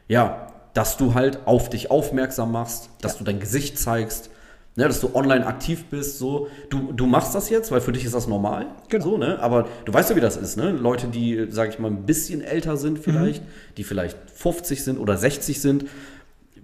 [0.09, 4.31] ja, dass du halt auf dich aufmerksam machst, dass du dein Gesicht zeigst,
[4.79, 6.47] Ne, dass du online aktiv bist, so.
[6.71, 8.67] Du, du machst das jetzt, weil für dich ist das normal.
[8.89, 9.05] Genau.
[9.05, 9.41] So, ne?
[9.41, 10.71] Aber du weißt ja, wie das ist, ne?
[10.71, 13.49] Leute, die, sag ich mal, ein bisschen älter sind vielleicht, mhm.
[13.77, 15.87] die vielleicht 50 sind oder 60 sind,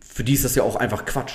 [0.01, 1.33] für die ist das ja auch einfach Quatsch.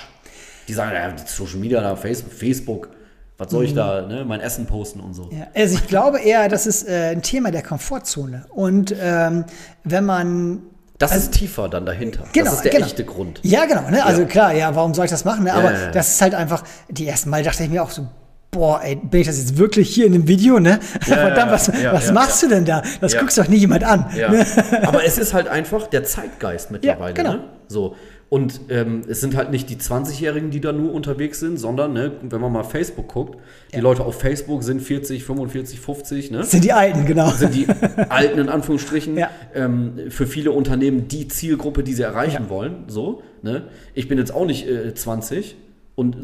[0.69, 2.89] Die sagen, ja, Social Media, da, Facebook, Facebook
[3.37, 3.77] was soll ich mhm.
[3.77, 5.29] da, ne, mein Essen posten und so.
[5.31, 8.45] Ja, also ich glaube eher, das ist äh, ein Thema der Komfortzone.
[8.49, 9.45] Und ähm,
[9.83, 10.61] wenn man
[10.99, 12.25] das also, ist tiefer dann dahinter.
[12.33, 12.85] Genau, das ist der genau.
[12.85, 13.39] echte Grund.
[13.43, 13.89] Ja, genau.
[13.89, 14.05] Ne?
[14.05, 14.27] Also ja.
[14.27, 15.45] klar, ja, warum soll ich das machen?
[15.45, 15.53] Ne?
[15.53, 18.05] Aber ja, ja, das ist halt einfach, die ersten Mal dachte ich mir auch so,
[18.51, 20.79] boah, ey, bin ich das jetzt wirklich hier in dem Video, ne?
[21.01, 22.83] Verdammt, was, was machst du denn da?
[22.99, 24.07] Das guckst doch nie jemand an.
[24.13, 24.45] Ne?
[24.83, 27.13] Aber es ist halt einfach der Zeitgeist mittlerweile.
[27.13, 27.33] genau.
[27.33, 27.43] Ne?
[27.67, 27.95] So.
[28.29, 32.11] Und ähm, es sind halt nicht die 20-Jährigen, die da nur unterwegs sind, sondern, ne,
[32.21, 33.39] wenn man mal Facebook guckt,
[33.71, 33.81] die ja.
[33.81, 36.31] Leute auf Facebook sind 40, 45, 50.
[36.31, 36.43] Ne?
[36.43, 37.31] Sind die Alten, genau.
[37.31, 37.67] Sind die
[38.09, 39.17] Alten in Anführungsstrichen.
[39.17, 39.31] Ja.
[39.55, 42.49] Ähm, für viele Unternehmen die Zielgruppe, die sie erreichen ja.
[42.49, 42.83] wollen.
[42.87, 43.63] So, ne?
[43.95, 45.55] Ich bin jetzt auch nicht äh, 20
[45.95, 46.17] und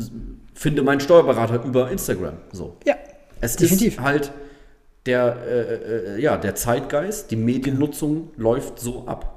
[0.54, 2.36] finde meinen Steuerberater über Instagram.
[2.52, 2.78] So.
[2.86, 2.96] Ja.
[3.42, 3.96] Es definitiv.
[3.96, 4.32] ist halt
[5.08, 9.35] der, äh, äh, ja, der Zeitgeist, die Mediennutzung läuft so ab.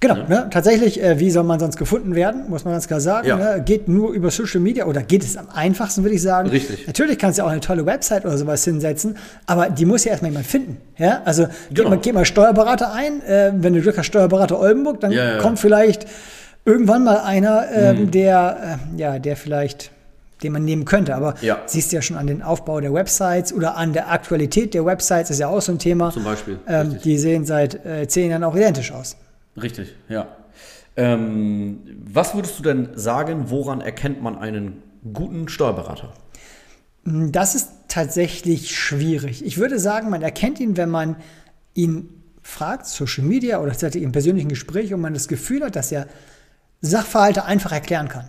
[0.00, 0.28] Genau, ne?
[0.28, 0.46] Ne?
[0.50, 3.26] tatsächlich, äh, wie soll man sonst gefunden werden, muss man ganz klar sagen.
[3.26, 3.36] Ja.
[3.36, 3.62] Ne?
[3.64, 6.48] Geht nur über Social Media oder geht es am einfachsten, würde ich sagen.
[6.50, 6.86] Richtig.
[6.86, 9.16] Natürlich kannst du auch eine tolle Website oder sowas hinsetzen,
[9.46, 10.76] aber die muss ja erstmal jemand finden.
[10.98, 11.22] Ja?
[11.24, 11.54] Also genau.
[11.70, 15.36] geh, mal, geh mal Steuerberater ein, äh, wenn du Glück hast, Steuerberater Oldenburg, dann ja,
[15.36, 15.38] ja.
[15.38, 16.06] kommt vielleicht
[16.64, 18.10] irgendwann mal einer, äh, mhm.
[18.10, 19.90] der, äh, ja, der vielleicht
[20.42, 21.14] den man nehmen könnte.
[21.14, 21.62] Aber ja.
[21.66, 25.30] siehst du ja schon an den Aufbau der Websites oder an der Aktualität der Websites,
[25.30, 26.10] ist ja auch so ein Thema.
[26.10, 26.58] Zum Beispiel.
[26.68, 29.16] Ähm, die sehen seit äh, zehn Jahren auch identisch aus.
[29.60, 30.28] Richtig, ja.
[30.96, 34.82] Ähm, was würdest du denn sagen, woran erkennt man einen
[35.12, 36.12] guten Steuerberater?
[37.04, 39.44] Das ist tatsächlich schwierig.
[39.44, 41.16] Ich würde sagen, man erkennt ihn, wenn man
[41.74, 42.08] ihn
[42.42, 46.06] fragt, Social Media oder tatsächlich im persönlichen Gespräch, und man das Gefühl hat, dass er
[46.80, 48.28] Sachverhalte einfach erklären kann.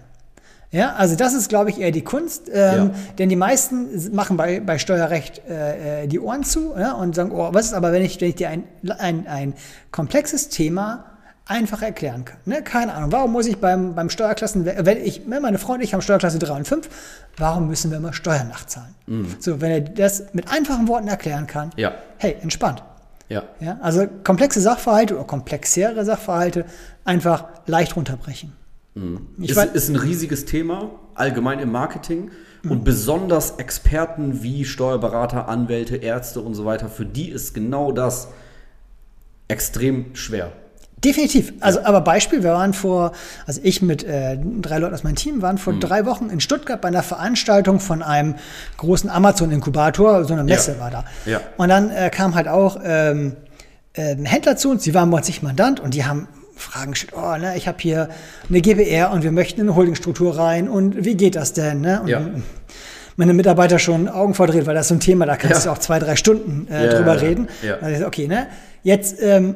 [0.72, 2.92] Ja, also das ist, glaube ich, eher die Kunst, ähm, ja.
[3.18, 7.32] denn die meisten machen bei, bei Steuerrecht äh, äh die Ohren zu ja, und sagen,
[7.32, 8.64] oh, was ist aber, wenn ich, wenn ich dir ein,
[8.98, 9.54] ein, ein
[9.92, 11.15] komplexes Thema
[11.46, 12.38] einfach erklären kann.
[12.46, 12.64] Ne?
[12.64, 16.40] Keine Ahnung, warum muss ich beim, beim Steuerklassen, wenn ich, meine Freunde, ich habe Steuerklasse
[16.40, 16.90] 3 und 5,
[17.38, 18.96] warum müssen wir immer Steuern nachzahlen?
[19.06, 19.36] Mhm.
[19.40, 21.94] So, wenn er das mit einfachen Worten erklären kann, ja.
[22.18, 22.84] hey, entspannt.
[23.30, 23.44] Ja.
[23.60, 23.78] ja.
[23.82, 26.66] Also komplexe Sachverhalte oder komplexere Sachverhalte
[27.06, 28.54] einfach leicht runterbrechen.
[28.96, 29.28] Mhm.
[29.40, 32.32] Ist, ist ein riesiges Thema, allgemein im Marketing.
[32.64, 32.72] Mhm.
[32.72, 38.30] Und besonders Experten wie Steuerberater, Anwälte, Ärzte und so weiter, für die ist genau das
[39.48, 40.52] extrem schwer.
[41.06, 41.54] Definitiv.
[41.60, 43.12] Also, aber Beispiel, wir waren vor,
[43.46, 45.80] also ich mit äh, drei Leuten aus meinem Team waren vor mhm.
[45.80, 48.36] drei Wochen in Stuttgart bei einer Veranstaltung von einem
[48.78, 50.80] großen Amazon-Inkubator, so eine Messe ja.
[50.80, 51.06] war da.
[51.28, 51.42] Ja.
[51.58, 53.36] Und dann äh, kam halt auch ähm,
[53.94, 57.14] äh, Händler zu uns, sie waren bei uns nicht Mandant und die haben Fragen gestellt,
[57.16, 58.10] oh, ne, ich habe hier
[58.50, 61.82] eine GBR und wir möchten in eine Holdingstruktur rein und wie geht das denn?
[61.82, 62.02] Ne?
[62.02, 62.22] Und ja.
[63.16, 65.72] meine Mitarbeiter schon Augen verdreht, weil das ist so ein Thema, da kannst ja.
[65.72, 67.48] du auch zwei, drei Stunden äh, drüber reden.
[67.62, 67.78] Ja.
[67.80, 68.48] Also, okay, ne?
[68.84, 69.56] Jetzt ähm,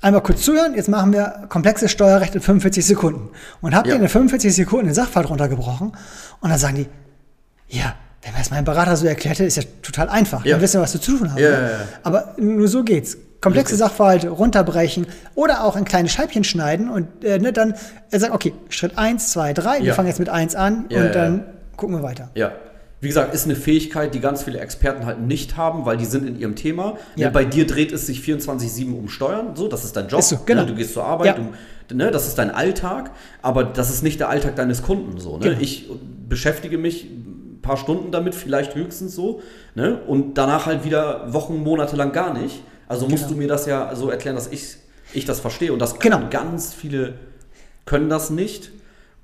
[0.00, 3.30] einmal kurz zuhören, jetzt machen wir komplexes Steuerrecht in 45 Sekunden.
[3.60, 5.92] Und habt ihr in 45 Sekunden den Sachverhalt runtergebrochen
[6.40, 6.86] und dann sagen die,
[7.68, 10.44] ja, wenn mir das mein Berater so erklärt hätte, ist ja total einfach.
[10.44, 10.52] Ja.
[10.52, 11.38] Dann wissen wir, was wir zu tun haben.
[11.38, 11.70] Ja, ne?
[12.02, 13.16] Aber nur so geht's.
[13.40, 13.76] Komplexe.
[13.76, 17.74] Sachverhalte runterbrechen oder auch in kleine Scheibchen schneiden und äh, ne, dann
[18.10, 21.44] äh, sagen, okay, Schritt 1, 2, 3, wir fangen jetzt mit 1 an und dann
[21.76, 22.30] gucken wir weiter.
[22.34, 22.52] Ja.
[23.06, 26.26] Wie gesagt, ist eine Fähigkeit, die ganz viele Experten halt nicht haben, weil die sind
[26.26, 26.96] in ihrem Thema.
[27.14, 27.30] Ja.
[27.30, 30.18] Bei dir dreht es sich 24-7 um Steuern, so, das ist dein Job.
[30.18, 30.62] Ist so, genau.
[30.62, 30.66] ne?
[30.66, 31.46] Du gehst zur Arbeit, Ja.
[31.86, 32.10] du, ne?
[32.10, 35.20] das ist dein Alltag, aber das ist nicht der Alltag deines Kunden.
[35.20, 35.50] So, ne?
[35.50, 35.60] Genau.
[35.60, 35.88] Ich
[36.28, 39.40] beschäftige mich ein paar Stunden damit, vielleicht höchstens so,
[39.76, 40.00] ne?
[40.08, 42.60] und danach halt wieder Wochen, Monate lang gar nicht.
[42.88, 43.34] Also musst Genau.
[43.34, 44.78] du mir das ja so erklären, dass ich,
[45.14, 45.72] ich das verstehe.
[45.72, 46.28] Und das können Genau.
[46.28, 47.14] ganz viele
[47.84, 48.72] können das nicht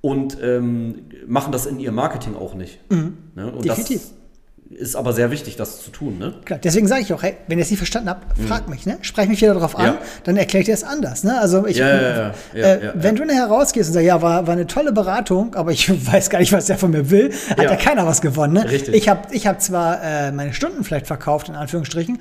[0.02, 2.78] und ähm, machen das in ihrem Marketing auch nicht.
[2.90, 3.12] Ne?
[3.34, 3.62] Und Mhm.
[3.62, 4.00] Definitiv.
[4.02, 6.18] das ist aber sehr wichtig, das zu tun.
[6.18, 6.32] Ne?
[6.46, 8.96] Klar, deswegen sage ich auch, hey, wenn ihr es nicht verstanden habt, frag mich, ne?
[9.02, 9.98] Sprech mich wieder darauf an, Ja.
[10.24, 11.24] dann erkläre ich dir es anders.
[11.24, 11.38] Ne?
[11.38, 14.66] Also ich, Ja, ja, äh, wenn du nachher rausgehst und sagst, ja, war, war eine
[14.66, 17.76] tolle Beratung, aber ich weiß gar nicht, was der von mir will, hat Ja.
[17.76, 18.54] keiner was gewonnen.
[18.54, 18.64] Ne?
[18.64, 18.94] Richtig.
[18.94, 22.18] Ich habe ich hab zwar äh, meine Stunden vielleicht verkauft, in Anführungsstrichen,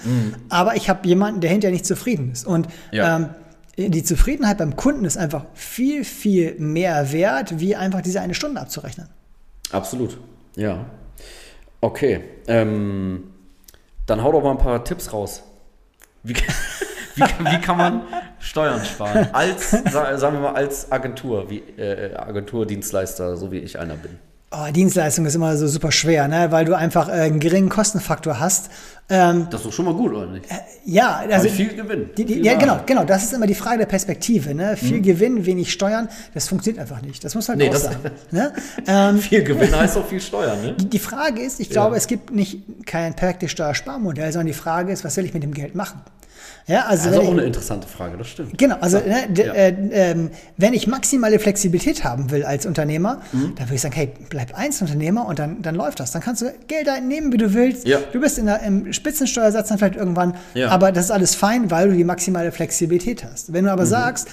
[0.50, 2.46] aber ich habe jemanden, der hinterher nicht zufrieden ist.
[2.46, 3.30] Und ähm,
[3.78, 8.60] die Zufriedenheit beim Kunden ist einfach viel, viel mehr wert, wie einfach diese eine Stunde
[8.62, 9.08] abzurechnen.
[9.72, 10.18] Absolut.
[10.56, 10.86] Ja.
[11.80, 12.22] Okay.
[12.48, 13.24] Ähm,
[14.06, 15.44] dann hau doch mal ein paar Tipps raus.
[16.24, 16.36] Wie,
[17.16, 18.02] wie, wie kann man
[18.40, 19.30] Steuern sparen?
[19.34, 24.20] Als, sa- sagen wir mal, als Agentur, wie äh, Agenturdienstleister, so wie ich einer bin.
[24.54, 26.52] Oh, Dienstleistung ist immer so super schwer, ne?
[26.52, 28.70] weil du einfach äh, einen geringen Kostenfaktor hast.
[29.10, 30.46] Ähm, Das ist doch schon mal gut, oder nicht?
[30.84, 32.10] ja, also Also viel Gewinn.
[32.18, 33.06] Die, die, Viel ja, genau, genau.
[33.06, 34.54] Das ist immer die Frage der Perspektive.
[34.54, 34.76] Ne?
[34.76, 37.24] Viel Gewinn, wenig Steuern, das funktioniert einfach nicht.
[37.24, 37.64] Das muss man Mhm.
[37.64, 38.00] Nee, auch sagen.
[38.32, 38.54] Ne?
[38.88, 40.74] Ähm, Viel Gewinn heißt auch viel Steuern, ne?
[40.74, 44.92] die, die Frage ist, ich glaube, es gibt nicht kein perfektes Steuersparmodell, sondern die Frage
[44.92, 46.02] ist, was will ich mit dem Geld machen?
[46.68, 48.58] Ja, also, Also auch ich, eine interessante Frage, das stimmt.
[48.58, 49.54] Genau, also ne, d- Ja.
[49.54, 53.56] äh, ähm, wenn ich maximale Flexibilität haben will als Unternehmer, Mhm.
[53.56, 56.12] dann würde ich sagen, hey, bleib Einzelunternehmer und dann, dann läuft das.
[56.12, 57.88] Dann kannst du Geld einnehmen, wie du willst.
[57.88, 58.00] Ja.
[58.14, 60.70] Du bist in der, im Spitzensteuersatz dann vielleicht irgendwann, Ja.
[60.70, 63.54] aber das ist alles fein, weil du die maximale Flexibilität hast.
[63.54, 63.74] Wenn du Mhm.
[63.74, 64.28] aber sagst,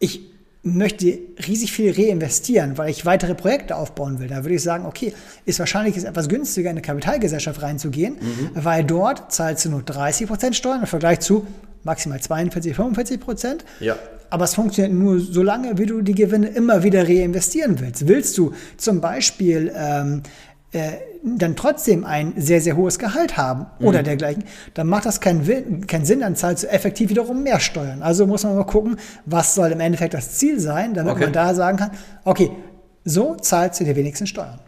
[0.00, 0.33] ich
[0.64, 5.12] möchte riesig viel reinvestieren, weil ich weitere Projekte aufbauen will, da würde ich sagen, okay,
[5.44, 8.50] ist wahrscheinlich ist etwas günstiger, in eine Kapitalgesellschaft reinzugehen, Mhm.
[8.54, 11.46] weil dort zahlst du nur 30% Steuern im Vergleich zu
[11.82, 13.64] maximal 42, 45 Prozent.
[13.80, 13.96] Ja.
[14.30, 18.08] Aber es funktioniert nur so lange, wie du die Gewinne immer wieder reinvestieren willst.
[18.08, 20.22] Willst du zum Beispiel ähm,
[20.72, 20.92] äh,
[21.24, 24.04] dann trotzdem ein sehr, sehr hohes Gehalt haben oder Mhm.
[24.04, 24.44] dergleichen,
[24.74, 28.02] dann macht das keinen, keinen Sinn, dann zahlst du effektiv wiederum mehr Steuern.
[28.02, 31.24] Also muss man mal gucken, was soll im Endeffekt das Ziel sein, damit Okay.
[31.24, 31.90] man da sagen kann,
[32.24, 32.50] okay,
[33.04, 34.58] so zahlst du die wenigsten Steuern.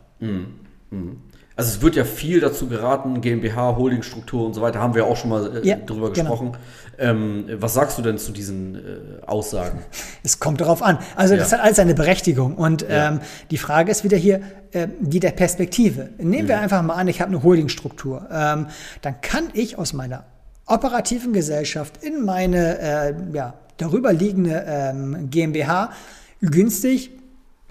[1.58, 5.16] Also es wird ja viel dazu geraten, GmbH, Holdingstruktur und so weiter, haben wir auch
[5.16, 6.30] schon mal äh, Ja, drüber genau.
[6.30, 6.52] gesprochen.
[6.98, 8.80] Ähm, was sagst du denn zu diesen äh,
[9.26, 9.78] Aussagen?
[10.22, 10.98] Es kommt darauf an.
[11.14, 11.58] Also das Ja.
[11.58, 12.56] hat alles eine Berechtigung.
[12.56, 13.08] Und Ja.
[13.08, 14.42] ähm, die Frage ist wieder hier
[14.72, 16.10] äh, die der Perspektive.
[16.18, 16.48] Nehmen Mhm.
[16.48, 18.28] wir einfach mal an, ich habe eine Holdingstruktur.
[18.30, 18.66] Ähm,
[19.00, 20.24] dann kann ich aus meiner
[20.66, 25.90] operativen Gesellschaft in meine äh, ja, darüber liegende ähm, GmbH
[26.42, 27.12] günstig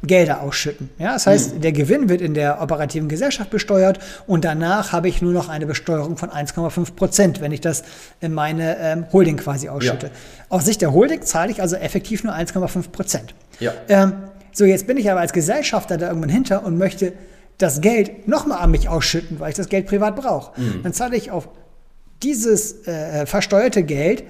[0.07, 0.89] Gelder ausschütten.
[0.97, 5.21] Ja, das heißt, der Gewinn wird in der operativen Gesellschaft besteuert und danach habe ich
[5.21, 7.83] nur noch eine Besteuerung von 1,5 Prozent, wenn ich das
[8.21, 10.11] in meine ähm, Holding quasi ausschütte.
[10.49, 13.33] Aus Sicht der Holding zahle ich also effektiv nur 1,5 Prozent.
[13.59, 13.73] Ja.
[13.87, 14.13] Ähm,
[14.51, 17.13] so, jetzt bin ich aber als Gesellschafter da irgendwann hinter und möchte
[17.57, 20.59] das Geld nochmal an mich ausschütten, weil ich das Geld privat brauche.
[20.83, 21.49] Dann zahle ich auf
[22.23, 24.23] dieses äh, versteuerte Geld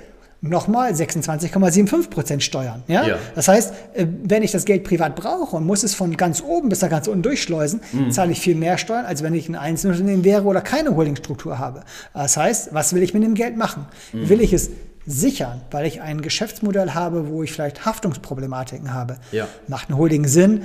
[0.50, 2.84] nochmal 26,75 Prozent Steuern.
[2.88, 3.06] Ja?
[3.08, 3.18] Ja.
[3.36, 6.70] Das heißt, äh, wenn ich das Geld privat brauche und muss es von ganz oben
[6.70, 10.24] bis nach ganz unten durchschleusen, zahle ich viel mehr Steuern, als wenn ich ein Einzelunternehmen
[10.24, 11.84] wäre oder keine Holdingstruktur habe.
[12.14, 13.86] Das heißt, was will ich mit dem Geld machen?
[14.14, 14.70] Will ich es
[15.06, 19.18] sichern, weil ich ein Geschäftsmodell habe, wo ich vielleicht Haftungsproblematiken habe?
[19.32, 19.48] Ja.
[19.68, 20.64] Macht eine Holding Sinn?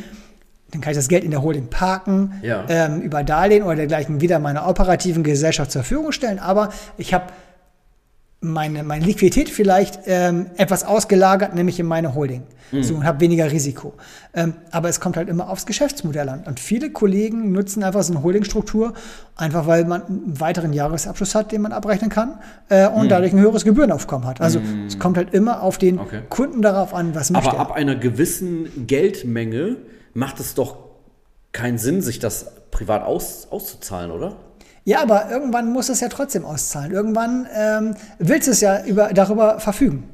[0.72, 2.64] Dann kann ich das Geld in der Holding parken, Ja.
[2.68, 6.38] ähm, über Darlehen oder dergleichen wieder meiner operativen Gesellschaft zur Verfügung stellen.
[6.38, 7.24] Aber ich habe
[8.40, 12.42] meine, meine Liquidität vielleicht ähm, etwas ausgelagert, nämlich in meine Holding.
[12.82, 13.94] So und habe weniger Risiko.
[14.32, 16.44] Ähm, aber es kommt halt immer aufs Geschäftsmodell an.
[16.46, 18.92] Und viele Kollegen nutzen einfach so eine Holdingstruktur,
[19.34, 22.38] einfach weil man einen weiteren Jahresabschluss hat, den man abrechnen kann
[22.68, 24.40] äh, und dadurch ein höheres Gebührenaufkommen hat.
[24.40, 26.20] Also es kommt halt immer auf den Okay.
[26.28, 27.60] Kunden darauf an, was möchte Aber er.
[27.60, 29.78] ab einer gewissen Geldmenge
[30.14, 30.76] macht es doch
[31.50, 34.36] keinen Sinn, sich das privat aus, auszuzahlen, oder?
[34.84, 36.92] Ja, aber irgendwann muss es ja trotzdem auszahlen.
[36.92, 40.04] Irgendwann ähm, willst du es ja über, darüber verfügen.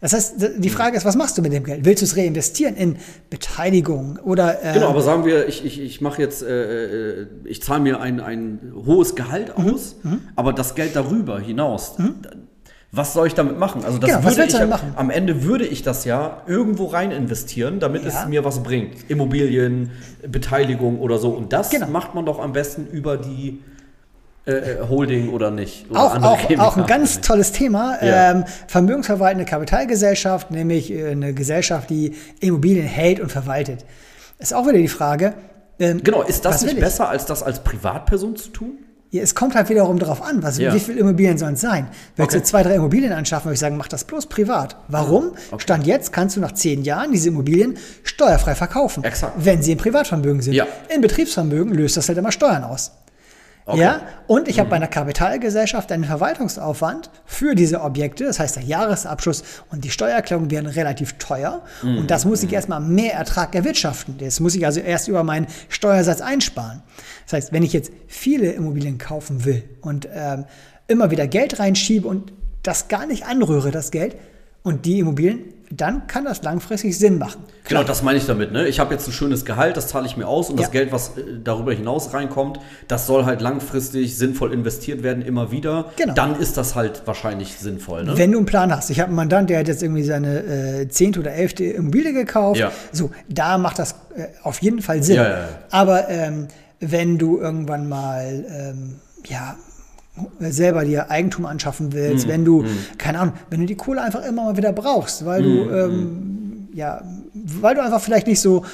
[0.00, 1.84] Das heißt, die Frage ist, was machst du mit dem Geld?
[1.86, 2.96] Willst du es reinvestieren in
[3.30, 7.62] Beteiligung oder äh, Genau, aber sagen wir, ich, ich, ich mache jetzt, äh, äh, ich
[7.62, 9.96] zahle mir ein, ein hohes Gehalt Mhm, aus,
[10.36, 11.94] aber das Geld darüber hinaus,
[12.92, 13.82] was soll ich damit machen?
[13.84, 14.92] Also das Genau, würde ich machen?
[14.96, 18.08] am Ende würde ich das ja irgendwo rein investieren, damit Ja.
[18.08, 19.08] es mir was bringt.
[19.08, 19.90] Immobilien,
[20.28, 21.30] Beteiligung oder so.
[21.30, 21.86] Und das Genau.
[21.88, 23.60] macht man doch am besten über die
[24.46, 25.90] äh, äh, Holding oder nicht.
[25.90, 27.98] Oder auch, auch, auch ein ganz tolles Thema.
[28.04, 28.32] Ja.
[28.32, 33.86] Ähm, vermögensverwaltende Kapitalgesellschaft, nämlich äh, eine Gesellschaft, die Immobilien hält und verwaltet.
[34.38, 35.34] Ist auch wieder die Frage,
[35.78, 38.78] ähm, genau, ist das nicht besser, als das als Privatperson zu tun?
[39.10, 40.74] Ja, es kommt halt wiederum darauf an, was, ja.
[40.74, 41.86] wie viele Immobilien sollen es sein.
[42.16, 42.40] Willst okay.
[42.40, 44.76] du zwei, drei Immobilien anschaffen, würde ich sagen, mach das bloß privat.
[44.88, 45.28] Warum?
[45.52, 45.62] Okay.
[45.62, 49.04] Stand jetzt kannst du nach zehn Jahren diese Immobilien steuerfrei verkaufen.
[49.04, 49.34] Exakt.
[49.36, 50.54] Wenn sie im Privatvermögen sind.
[50.54, 50.66] Ja.
[50.92, 52.90] Im Betriebsvermögen löst das halt immer Steuern aus.
[53.66, 53.80] Okay.
[53.80, 54.70] Ja, und ich habe mhm.
[54.70, 58.24] bei einer Kapitalgesellschaft einen Verwaltungsaufwand für diese Objekte.
[58.24, 61.62] Das heißt, der Jahresabschluss und die Steuererklärung werden relativ teuer.
[61.82, 61.98] Mhm.
[61.98, 62.56] Und das muss ich mhm.
[62.56, 64.18] erstmal mehr Ertrag erwirtschaften.
[64.18, 66.82] Das muss ich also erst über meinen Steuersatz einsparen.
[67.24, 70.44] Das heißt, wenn ich jetzt viele Immobilien kaufen will und ähm,
[70.86, 74.16] immer wieder Geld reinschiebe und das gar nicht anrühre, das Geld,
[74.64, 77.42] und die Immobilien dann kann das langfristig Sinn machen.
[77.64, 77.82] Klar.
[77.82, 78.52] Genau, das meine ich damit.
[78.52, 78.68] Ne?
[78.68, 80.62] Ich habe jetzt ein schönes Gehalt, das zahle ich mir aus und ja.
[80.62, 85.50] das Geld, was äh, darüber hinaus reinkommt, das soll halt langfristig sinnvoll investiert werden, immer
[85.50, 85.86] wieder.
[85.96, 86.14] Genau.
[86.14, 88.04] Dann ist das halt wahrscheinlich sinnvoll.
[88.04, 88.16] Ne?
[88.16, 88.90] Wenn du einen Plan hast.
[88.90, 92.60] Ich habe einen Mandant, der hat jetzt irgendwie seine äh, zehnte oder elfte Immobilie gekauft.
[92.60, 92.70] Ja.
[92.92, 95.16] So, da macht das äh, auf jeden Fall Sinn.
[95.16, 96.48] Ja, Aber ähm,
[96.80, 99.56] wenn du irgendwann mal ähm, ja,
[100.38, 102.68] selber dir Eigentum anschaffen willst, mm, wenn du, mm.
[102.98, 106.68] keine Ahnung, wenn du die Kohle einfach immer mal wieder brauchst, weil mm, du, ähm,
[106.74, 107.02] ja,
[107.34, 108.64] weil du einfach vielleicht nicht so,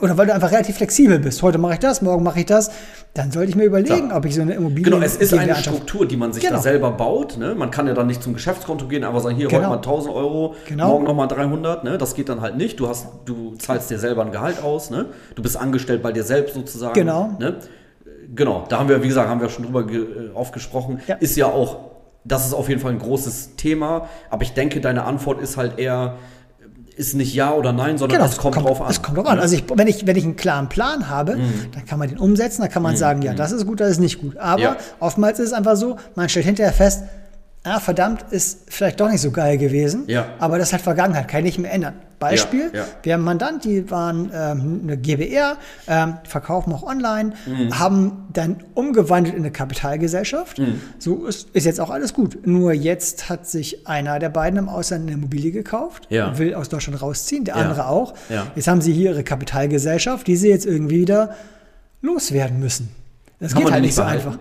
[0.00, 1.42] oder weil du einfach relativ flexibel bist.
[1.42, 2.70] Heute mache ich das, morgen mache ich das.
[3.14, 4.18] Dann sollte ich mir überlegen, Klar.
[4.18, 4.84] ob ich so eine Immobilie.
[4.84, 6.56] Genau, es ist eine Struktur, die man sich genau.
[6.56, 7.38] da selber baut.
[7.38, 7.54] Ne?
[7.54, 9.60] Man kann ja dann nicht zum Geschäftskonto gehen, aber sagen, hier genau.
[9.60, 10.88] heute mal 1000 Euro, genau.
[10.88, 11.84] morgen nochmal 300.
[11.84, 11.96] Ne?
[11.96, 12.78] Das geht dann halt nicht.
[12.78, 14.90] Du, hast, du zahlst dir selber ein Gehalt aus.
[14.90, 15.06] Ne?
[15.34, 16.94] Du bist angestellt bei dir selbst sozusagen.
[16.94, 17.36] Genau.
[17.38, 17.56] Ne?
[18.34, 21.00] Genau, da haben wir, wie gesagt, haben wir schon drüber äh, aufgesprochen.
[21.06, 21.16] Ja.
[21.16, 21.90] Ist ja auch,
[22.24, 25.78] das ist auf jeden Fall ein großes Thema, aber ich denke, deine Antwort ist halt
[25.78, 26.16] eher,
[26.96, 28.90] ist nicht ja oder nein, sondern genau, es kommt, kommt drauf an.
[28.90, 29.38] Es kommt drauf an.
[29.38, 31.70] Also ich, wenn, ich, wenn ich einen klaren Plan habe, mhm.
[31.72, 32.98] dann kann man den umsetzen, dann kann man mhm.
[32.98, 33.36] sagen, ja, mhm.
[33.36, 34.36] das ist gut, das ist nicht gut.
[34.38, 34.76] Aber ja.
[34.98, 37.04] oftmals ist es einfach so, man stellt hinterher fest,
[37.66, 40.26] ah, verdammt, ist vielleicht doch nicht so geil gewesen, ja.
[40.38, 41.94] aber das ist halt Vergangenheit, kann ich nicht mehr ändern.
[42.18, 42.86] Beispiel, ja, ja.
[43.02, 47.78] wir haben einen Mandant, die waren ähm, eine GBR, ähm, verkaufen auch online, mhm.
[47.78, 50.58] haben dann umgewandelt in eine Kapitalgesellschaft.
[50.58, 50.80] Mhm.
[50.98, 52.46] So ist, ist, jetzt auch alles gut.
[52.46, 56.38] Nur jetzt hat sich einer der beiden im Ausland eine Immobilie gekauft, ja.
[56.38, 58.14] will aus Deutschland rausziehen, der andere auch.
[58.54, 61.34] Jetzt haben sie hier ihre Kapitalgesellschaft, die sie jetzt irgendwie wieder
[62.00, 62.88] loswerden müssen.
[63.40, 64.28] Das Kann geht halt nicht so behalten?
[64.28, 64.38] einfach.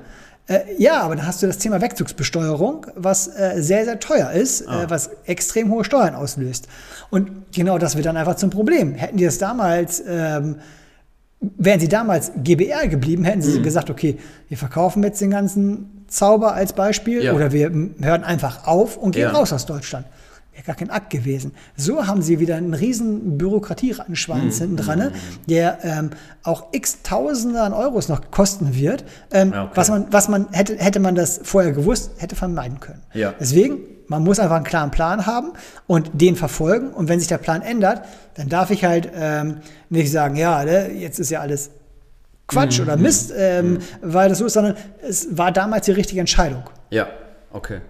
[0.47, 4.61] Äh, ja, aber dann hast du das Thema Wegzugsbesteuerung, was äh, sehr, sehr teuer ist,
[4.61, 4.83] äh, ah.
[4.83, 6.67] äh, was extrem hohe Steuern auslöst.
[7.09, 8.93] Und genau das wird dann einfach zum Problem.
[8.93, 10.57] Hätten die das damals, ähm,
[11.39, 13.63] wären sie damals GBR geblieben, hätten sie mhm.
[13.63, 14.17] gesagt, okay,
[14.47, 17.33] wir verkaufen jetzt den ganzen Zauber als Beispiel ja.
[17.33, 19.31] oder wir hören einfach auf und gehen ja.
[19.31, 20.05] raus aus Deutschland
[20.55, 21.53] ja gar kein Akt gewesen.
[21.75, 24.59] So haben sie wieder einen riesen Bürokratieschwanz mhm.
[24.59, 25.11] hinten dran, ne,
[25.47, 26.11] der ähm,
[26.43, 29.03] auch x Tausende an Euros noch kosten wird.
[29.31, 29.69] Ähm, okay.
[29.75, 33.01] Was man, was man hätte, hätte man das vorher gewusst, hätte vermeiden können.
[33.13, 33.33] Ja.
[33.39, 35.53] Deswegen, man muss einfach einen klaren Plan haben
[35.87, 36.91] und den verfolgen.
[36.91, 38.03] Und wenn sich der Plan ändert,
[38.35, 39.57] dann darf ich halt ähm,
[39.89, 41.71] nicht sagen, ja, ne, jetzt ist ja alles
[42.47, 42.85] Quatsch mhm.
[42.85, 43.79] oder Mist, ähm, mhm.
[44.01, 46.63] weil das so ist, sondern es war damals die richtige Entscheidung.
[46.91, 47.07] Ja,
[47.51, 47.81] okay.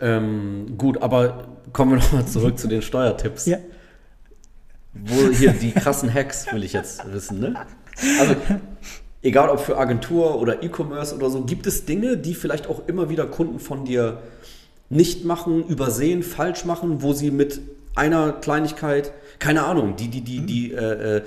[0.00, 3.46] Ähm, gut, aber kommen wir nochmal zurück zu den Steuertipps.
[3.46, 3.58] Ja.
[4.94, 7.54] Wo hier die krassen Hacks will ich jetzt wissen, ne?
[8.20, 8.36] Also,
[9.22, 13.08] egal ob für Agentur oder E-Commerce oder so, gibt es Dinge, die vielleicht auch immer
[13.08, 14.18] wieder Kunden von dir
[14.88, 17.60] nicht machen, übersehen, falsch machen, wo sie mit
[17.94, 21.22] einer Kleinigkeit, keine Ahnung, die, die, die, die, äh, äh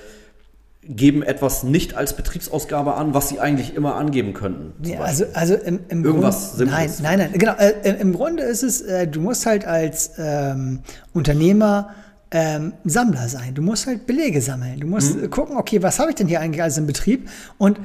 [0.83, 4.73] geben etwas nicht als Betriebsausgabe an, was sie eigentlich immer angeben könnten.
[4.83, 7.53] Ja, also, also im, im Irgendwas Grund, Nein, nein, nein, genau.
[7.53, 10.79] Äh, Im Grunde ist es, äh, du musst halt als ähm,
[11.13, 11.91] Unternehmer
[12.31, 13.53] ähm, Sammler sein.
[13.53, 14.79] Du musst halt Belege sammeln.
[14.79, 15.29] Du musst mhm.
[15.29, 17.29] gucken, okay, was habe ich denn hier eigentlich alles im Betrieb
[17.59, 17.79] und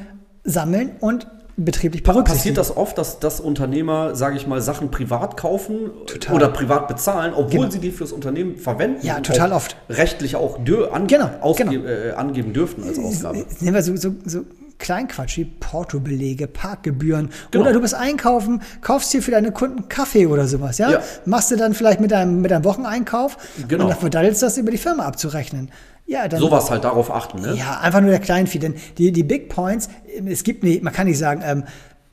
[0.44, 1.26] sammeln und
[1.56, 2.54] betrieblich berücksichtigen.
[2.54, 6.36] Passiert das oft, dass, dass Unternehmer, sage ich mal, Sachen privat kaufen total.
[6.36, 7.70] oder privat bezahlen, obwohl genau.
[7.70, 9.04] sie die fürs Unternehmen verwenden?
[9.06, 9.76] Ja, total oft.
[9.88, 11.72] Rechtlich auch an, genau, genau.
[11.72, 13.46] Äh, angeben dürften als Ausgabe.
[13.60, 14.44] Nehmen wir so, so, so
[14.78, 17.30] Kleinquatsch wie Portobelege, Parkgebühren.
[17.50, 17.64] Genau.
[17.64, 20.90] Oder du bist einkaufen, kaufst hier für deine Kunden Kaffee oder sowas, ja?
[20.90, 21.02] ja.
[21.24, 23.36] Machst du dann vielleicht mit deinem, mit deinem Wocheneinkauf
[23.68, 23.84] genau.
[23.84, 25.70] und dann verdattelst du das über die Firma abzurechnen.
[26.06, 27.54] Ja, dann, Sowas halt darauf achten, ne?
[27.56, 28.60] Ja, einfach nur der Kleinvieh.
[28.60, 29.88] Denn die, die Big Points,
[30.24, 31.64] es gibt nicht, man kann nicht sagen, ähm,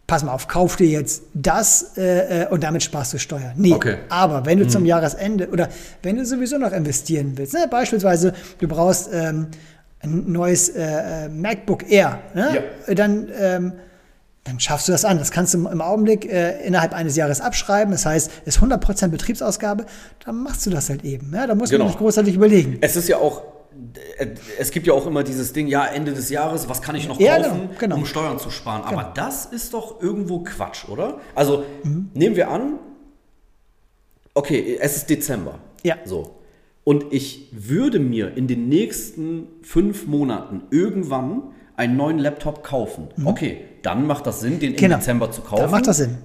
[0.07, 3.53] pass mal auf, kauf dir jetzt das äh, äh und damit sparst du Steuer.
[3.55, 3.97] Nee, okay.
[4.09, 4.71] aber wenn du hm.
[4.71, 5.69] zum Jahresende oder
[6.01, 9.47] wenn du sowieso noch investieren willst, ne, beispielsweise du brauchst ähm,
[10.03, 12.93] ein neues äh, äh MacBook Air, ne, ja.
[12.93, 13.73] dann, ähm,
[14.43, 15.17] dann schaffst du das an.
[15.17, 17.91] Das kannst du im Augenblick äh, innerhalb eines Jahres abschreiben.
[17.91, 19.85] Das heißt, ist 100% Betriebsausgabe,
[20.25, 21.33] dann machst du das halt eben.
[21.33, 21.85] Ja, da musst genau.
[21.85, 22.77] du nicht großartig überlegen.
[22.81, 23.41] Es ist ja auch
[24.59, 27.19] es gibt ja auch immer dieses Ding, ja, Ende des Jahres, was kann ich noch
[27.19, 27.95] ja, kaufen, genau, genau.
[27.95, 28.83] um Steuern zu sparen?
[28.83, 29.13] Aber genau.
[29.15, 31.19] das ist doch irgendwo Quatsch, oder?
[31.35, 32.11] Also mhm.
[32.13, 32.79] nehmen wir an,
[34.33, 35.59] okay, es ist Dezember.
[35.83, 35.97] Ja.
[36.05, 36.35] So.
[36.83, 41.43] Und ich würde mir in den nächsten fünf Monaten irgendwann
[41.77, 43.07] einen neuen Laptop kaufen.
[43.15, 43.27] Mhm.
[43.27, 44.95] Okay, dann macht das Sinn, den genau.
[44.95, 45.61] im Dezember zu kaufen.
[45.61, 46.17] Dann macht das Sinn.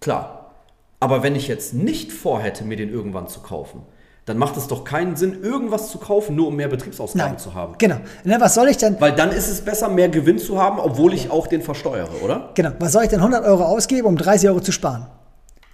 [0.00, 0.54] Klar.
[1.00, 3.82] Aber wenn ich jetzt nicht vorhätte, mir den irgendwann zu kaufen,
[4.26, 7.38] dann macht es doch keinen Sinn, irgendwas zu kaufen, nur um mehr Betriebsausgaben Nein.
[7.38, 7.74] zu haben.
[7.78, 7.96] Genau.
[8.24, 9.00] Na, was soll ich denn?
[9.00, 12.50] Weil dann ist es besser, mehr Gewinn zu haben, obwohl ich auch den versteuere, oder?
[12.54, 12.70] Genau.
[12.80, 15.06] Was soll ich denn 100 Euro ausgeben, um 30 Euro zu sparen?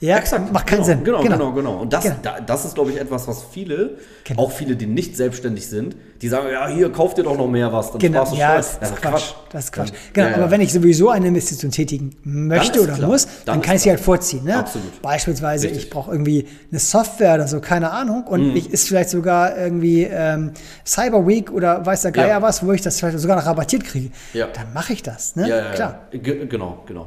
[0.03, 0.53] Ja, Exakt.
[0.53, 1.05] macht keinen genau, Sinn.
[1.05, 1.75] Genau, genau, genau.
[1.81, 2.17] Und das, Genau.
[2.23, 4.43] da, das ist, glaube ich, etwas, was viele, Genau.
[4.43, 7.73] auch viele, die nicht selbstständig sind, die sagen, ja, hier, kauf dir doch noch mehr
[7.73, 8.77] was, dann Genau, sparst du ja, Steuern.
[8.81, 9.33] das, ist Quatsch.
[9.53, 9.89] Das ist Quatsch.
[9.91, 10.39] Dann- Genau, ja, ja.
[10.43, 13.09] aber wenn ich sowieso eine Investition tätigen möchte oder klar.
[13.09, 14.43] muss, Dann dann, kann ich sie halt vorziehen.
[14.45, 14.57] Ne?
[14.57, 15.01] Absolut.
[15.03, 15.85] Beispielsweise, Richtig.
[15.85, 18.57] ich brauche irgendwie eine Software oder so, keine Ahnung, und Mhm.
[18.57, 20.51] ich ist vielleicht sogar irgendwie ähm,
[20.85, 22.43] Cyber Week oder weiß der Geier Ja.
[22.43, 24.11] was, wo ich das vielleicht sogar noch rabattiert kriege.
[24.35, 24.49] Ja.
[24.53, 25.37] Dann mache ich das.
[25.37, 25.49] Ne?
[25.49, 26.01] Ja, ja, Klar.
[26.11, 27.07] Genau, genau.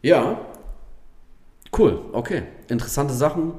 [0.00, 0.38] Ja,
[1.78, 2.42] cool, okay.
[2.68, 3.52] Interessante Sachen.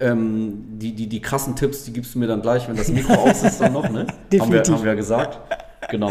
[0.00, 3.14] Ähm, die, die, die krassen Tipps, die gibst du mir dann gleich, wenn das Mikro
[3.14, 4.00] aus ist, dann noch, ne?
[4.06, 4.74] Haben wir, Definitiv.
[4.74, 5.38] haben wir ja gesagt.
[5.90, 6.10] Genau.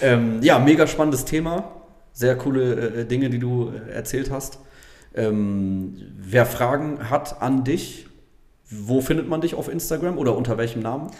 [0.00, 1.72] Ähm, ja, mega spannendes Thema.
[2.12, 4.58] Sehr coole äh, Dinge, die du äh, erzählt hast.
[5.14, 8.06] Ähm, wer Fragen hat an dich,
[8.70, 11.10] wo findet man dich auf Instagram oder unter welchem Namen?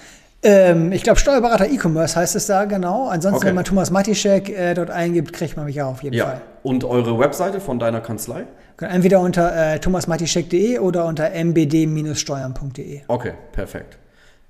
[0.42, 3.08] Ähm, ich glaube, Steuerberater E-Commerce heißt es da, genau.
[3.08, 3.46] Ansonsten, Okay.
[3.48, 6.26] wenn man Thomas Matischek äh, dort eingibt, kriegt man mich auch auf jeden Ja.
[6.26, 6.40] Fall.
[6.62, 8.44] Und eure Webseite von deiner Kanzlei?
[8.78, 13.00] Entweder unter äh, thomasmatischek.de oder unter mbd-steuern.de.
[13.08, 13.96] Okay, perfekt.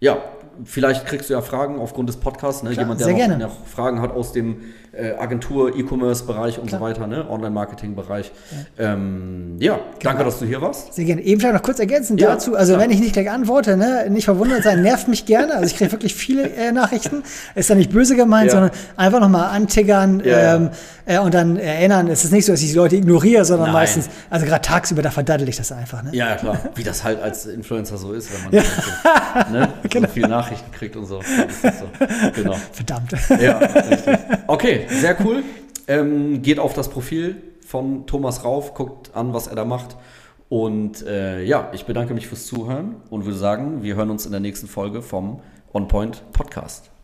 [0.01, 0.19] Ja,
[0.65, 2.63] vielleicht kriegst du ja Fragen aufgrund des Podcasts.
[2.63, 2.71] Ne?
[2.71, 3.39] Klar, Jemand, der sehr noch, gerne.
[3.45, 4.57] noch Fragen hat aus dem
[4.99, 7.29] äh, Agentur, E-Commerce-Bereich und so weiter, ne?
[7.29, 8.31] Online-Marketing-Bereich.
[8.79, 10.95] Ja, ähm, ja danke, dass du hier warst.
[10.95, 11.23] Sehr gerne.
[11.23, 12.57] Eben vielleicht noch kurz ergänzend Ja, dazu.
[12.57, 12.85] Also klar.
[12.85, 15.55] wenn ich nicht gleich antworte, ne, nicht verwundert sein, nervt mich gerne.
[15.55, 17.23] Also ich kriege wirklich viele äh, Nachrichten.
[17.55, 18.53] Ist ja nicht böse gemeint, Ja.
[18.53, 20.55] sondern einfach nochmal antiggern Ja, ja.
[20.57, 20.71] ähm,
[21.07, 22.09] äh, und dann erinnern.
[22.09, 23.75] Es ist nicht so, dass ich die Leute ignoriere, sondern Nein.
[23.75, 26.03] meistens, also gerade tagsüber, da verdaddel ich das einfach.
[26.03, 26.11] Ne?
[26.13, 26.59] Ja, ja, klar.
[26.75, 29.69] Wie das halt als Influencer so ist, wenn man so, ne?
[29.89, 30.07] Genau.
[30.09, 31.21] so viele Nachrichten kriegt und so.
[31.21, 31.87] So.
[32.35, 32.57] Genau.
[32.73, 33.13] Verdammt.
[33.41, 34.19] Ja, richtig.
[34.47, 35.43] Okay, sehr cool.
[35.89, 39.97] Ähm, geht auf das Profil von Thomas rauf, guckt an, was er da macht.
[40.49, 44.33] Und äh, ja, ich bedanke mich fürs Zuhören und würde sagen, wir hören uns in
[44.33, 45.41] der nächsten Folge vom
[45.73, 46.96] On Point Podcast.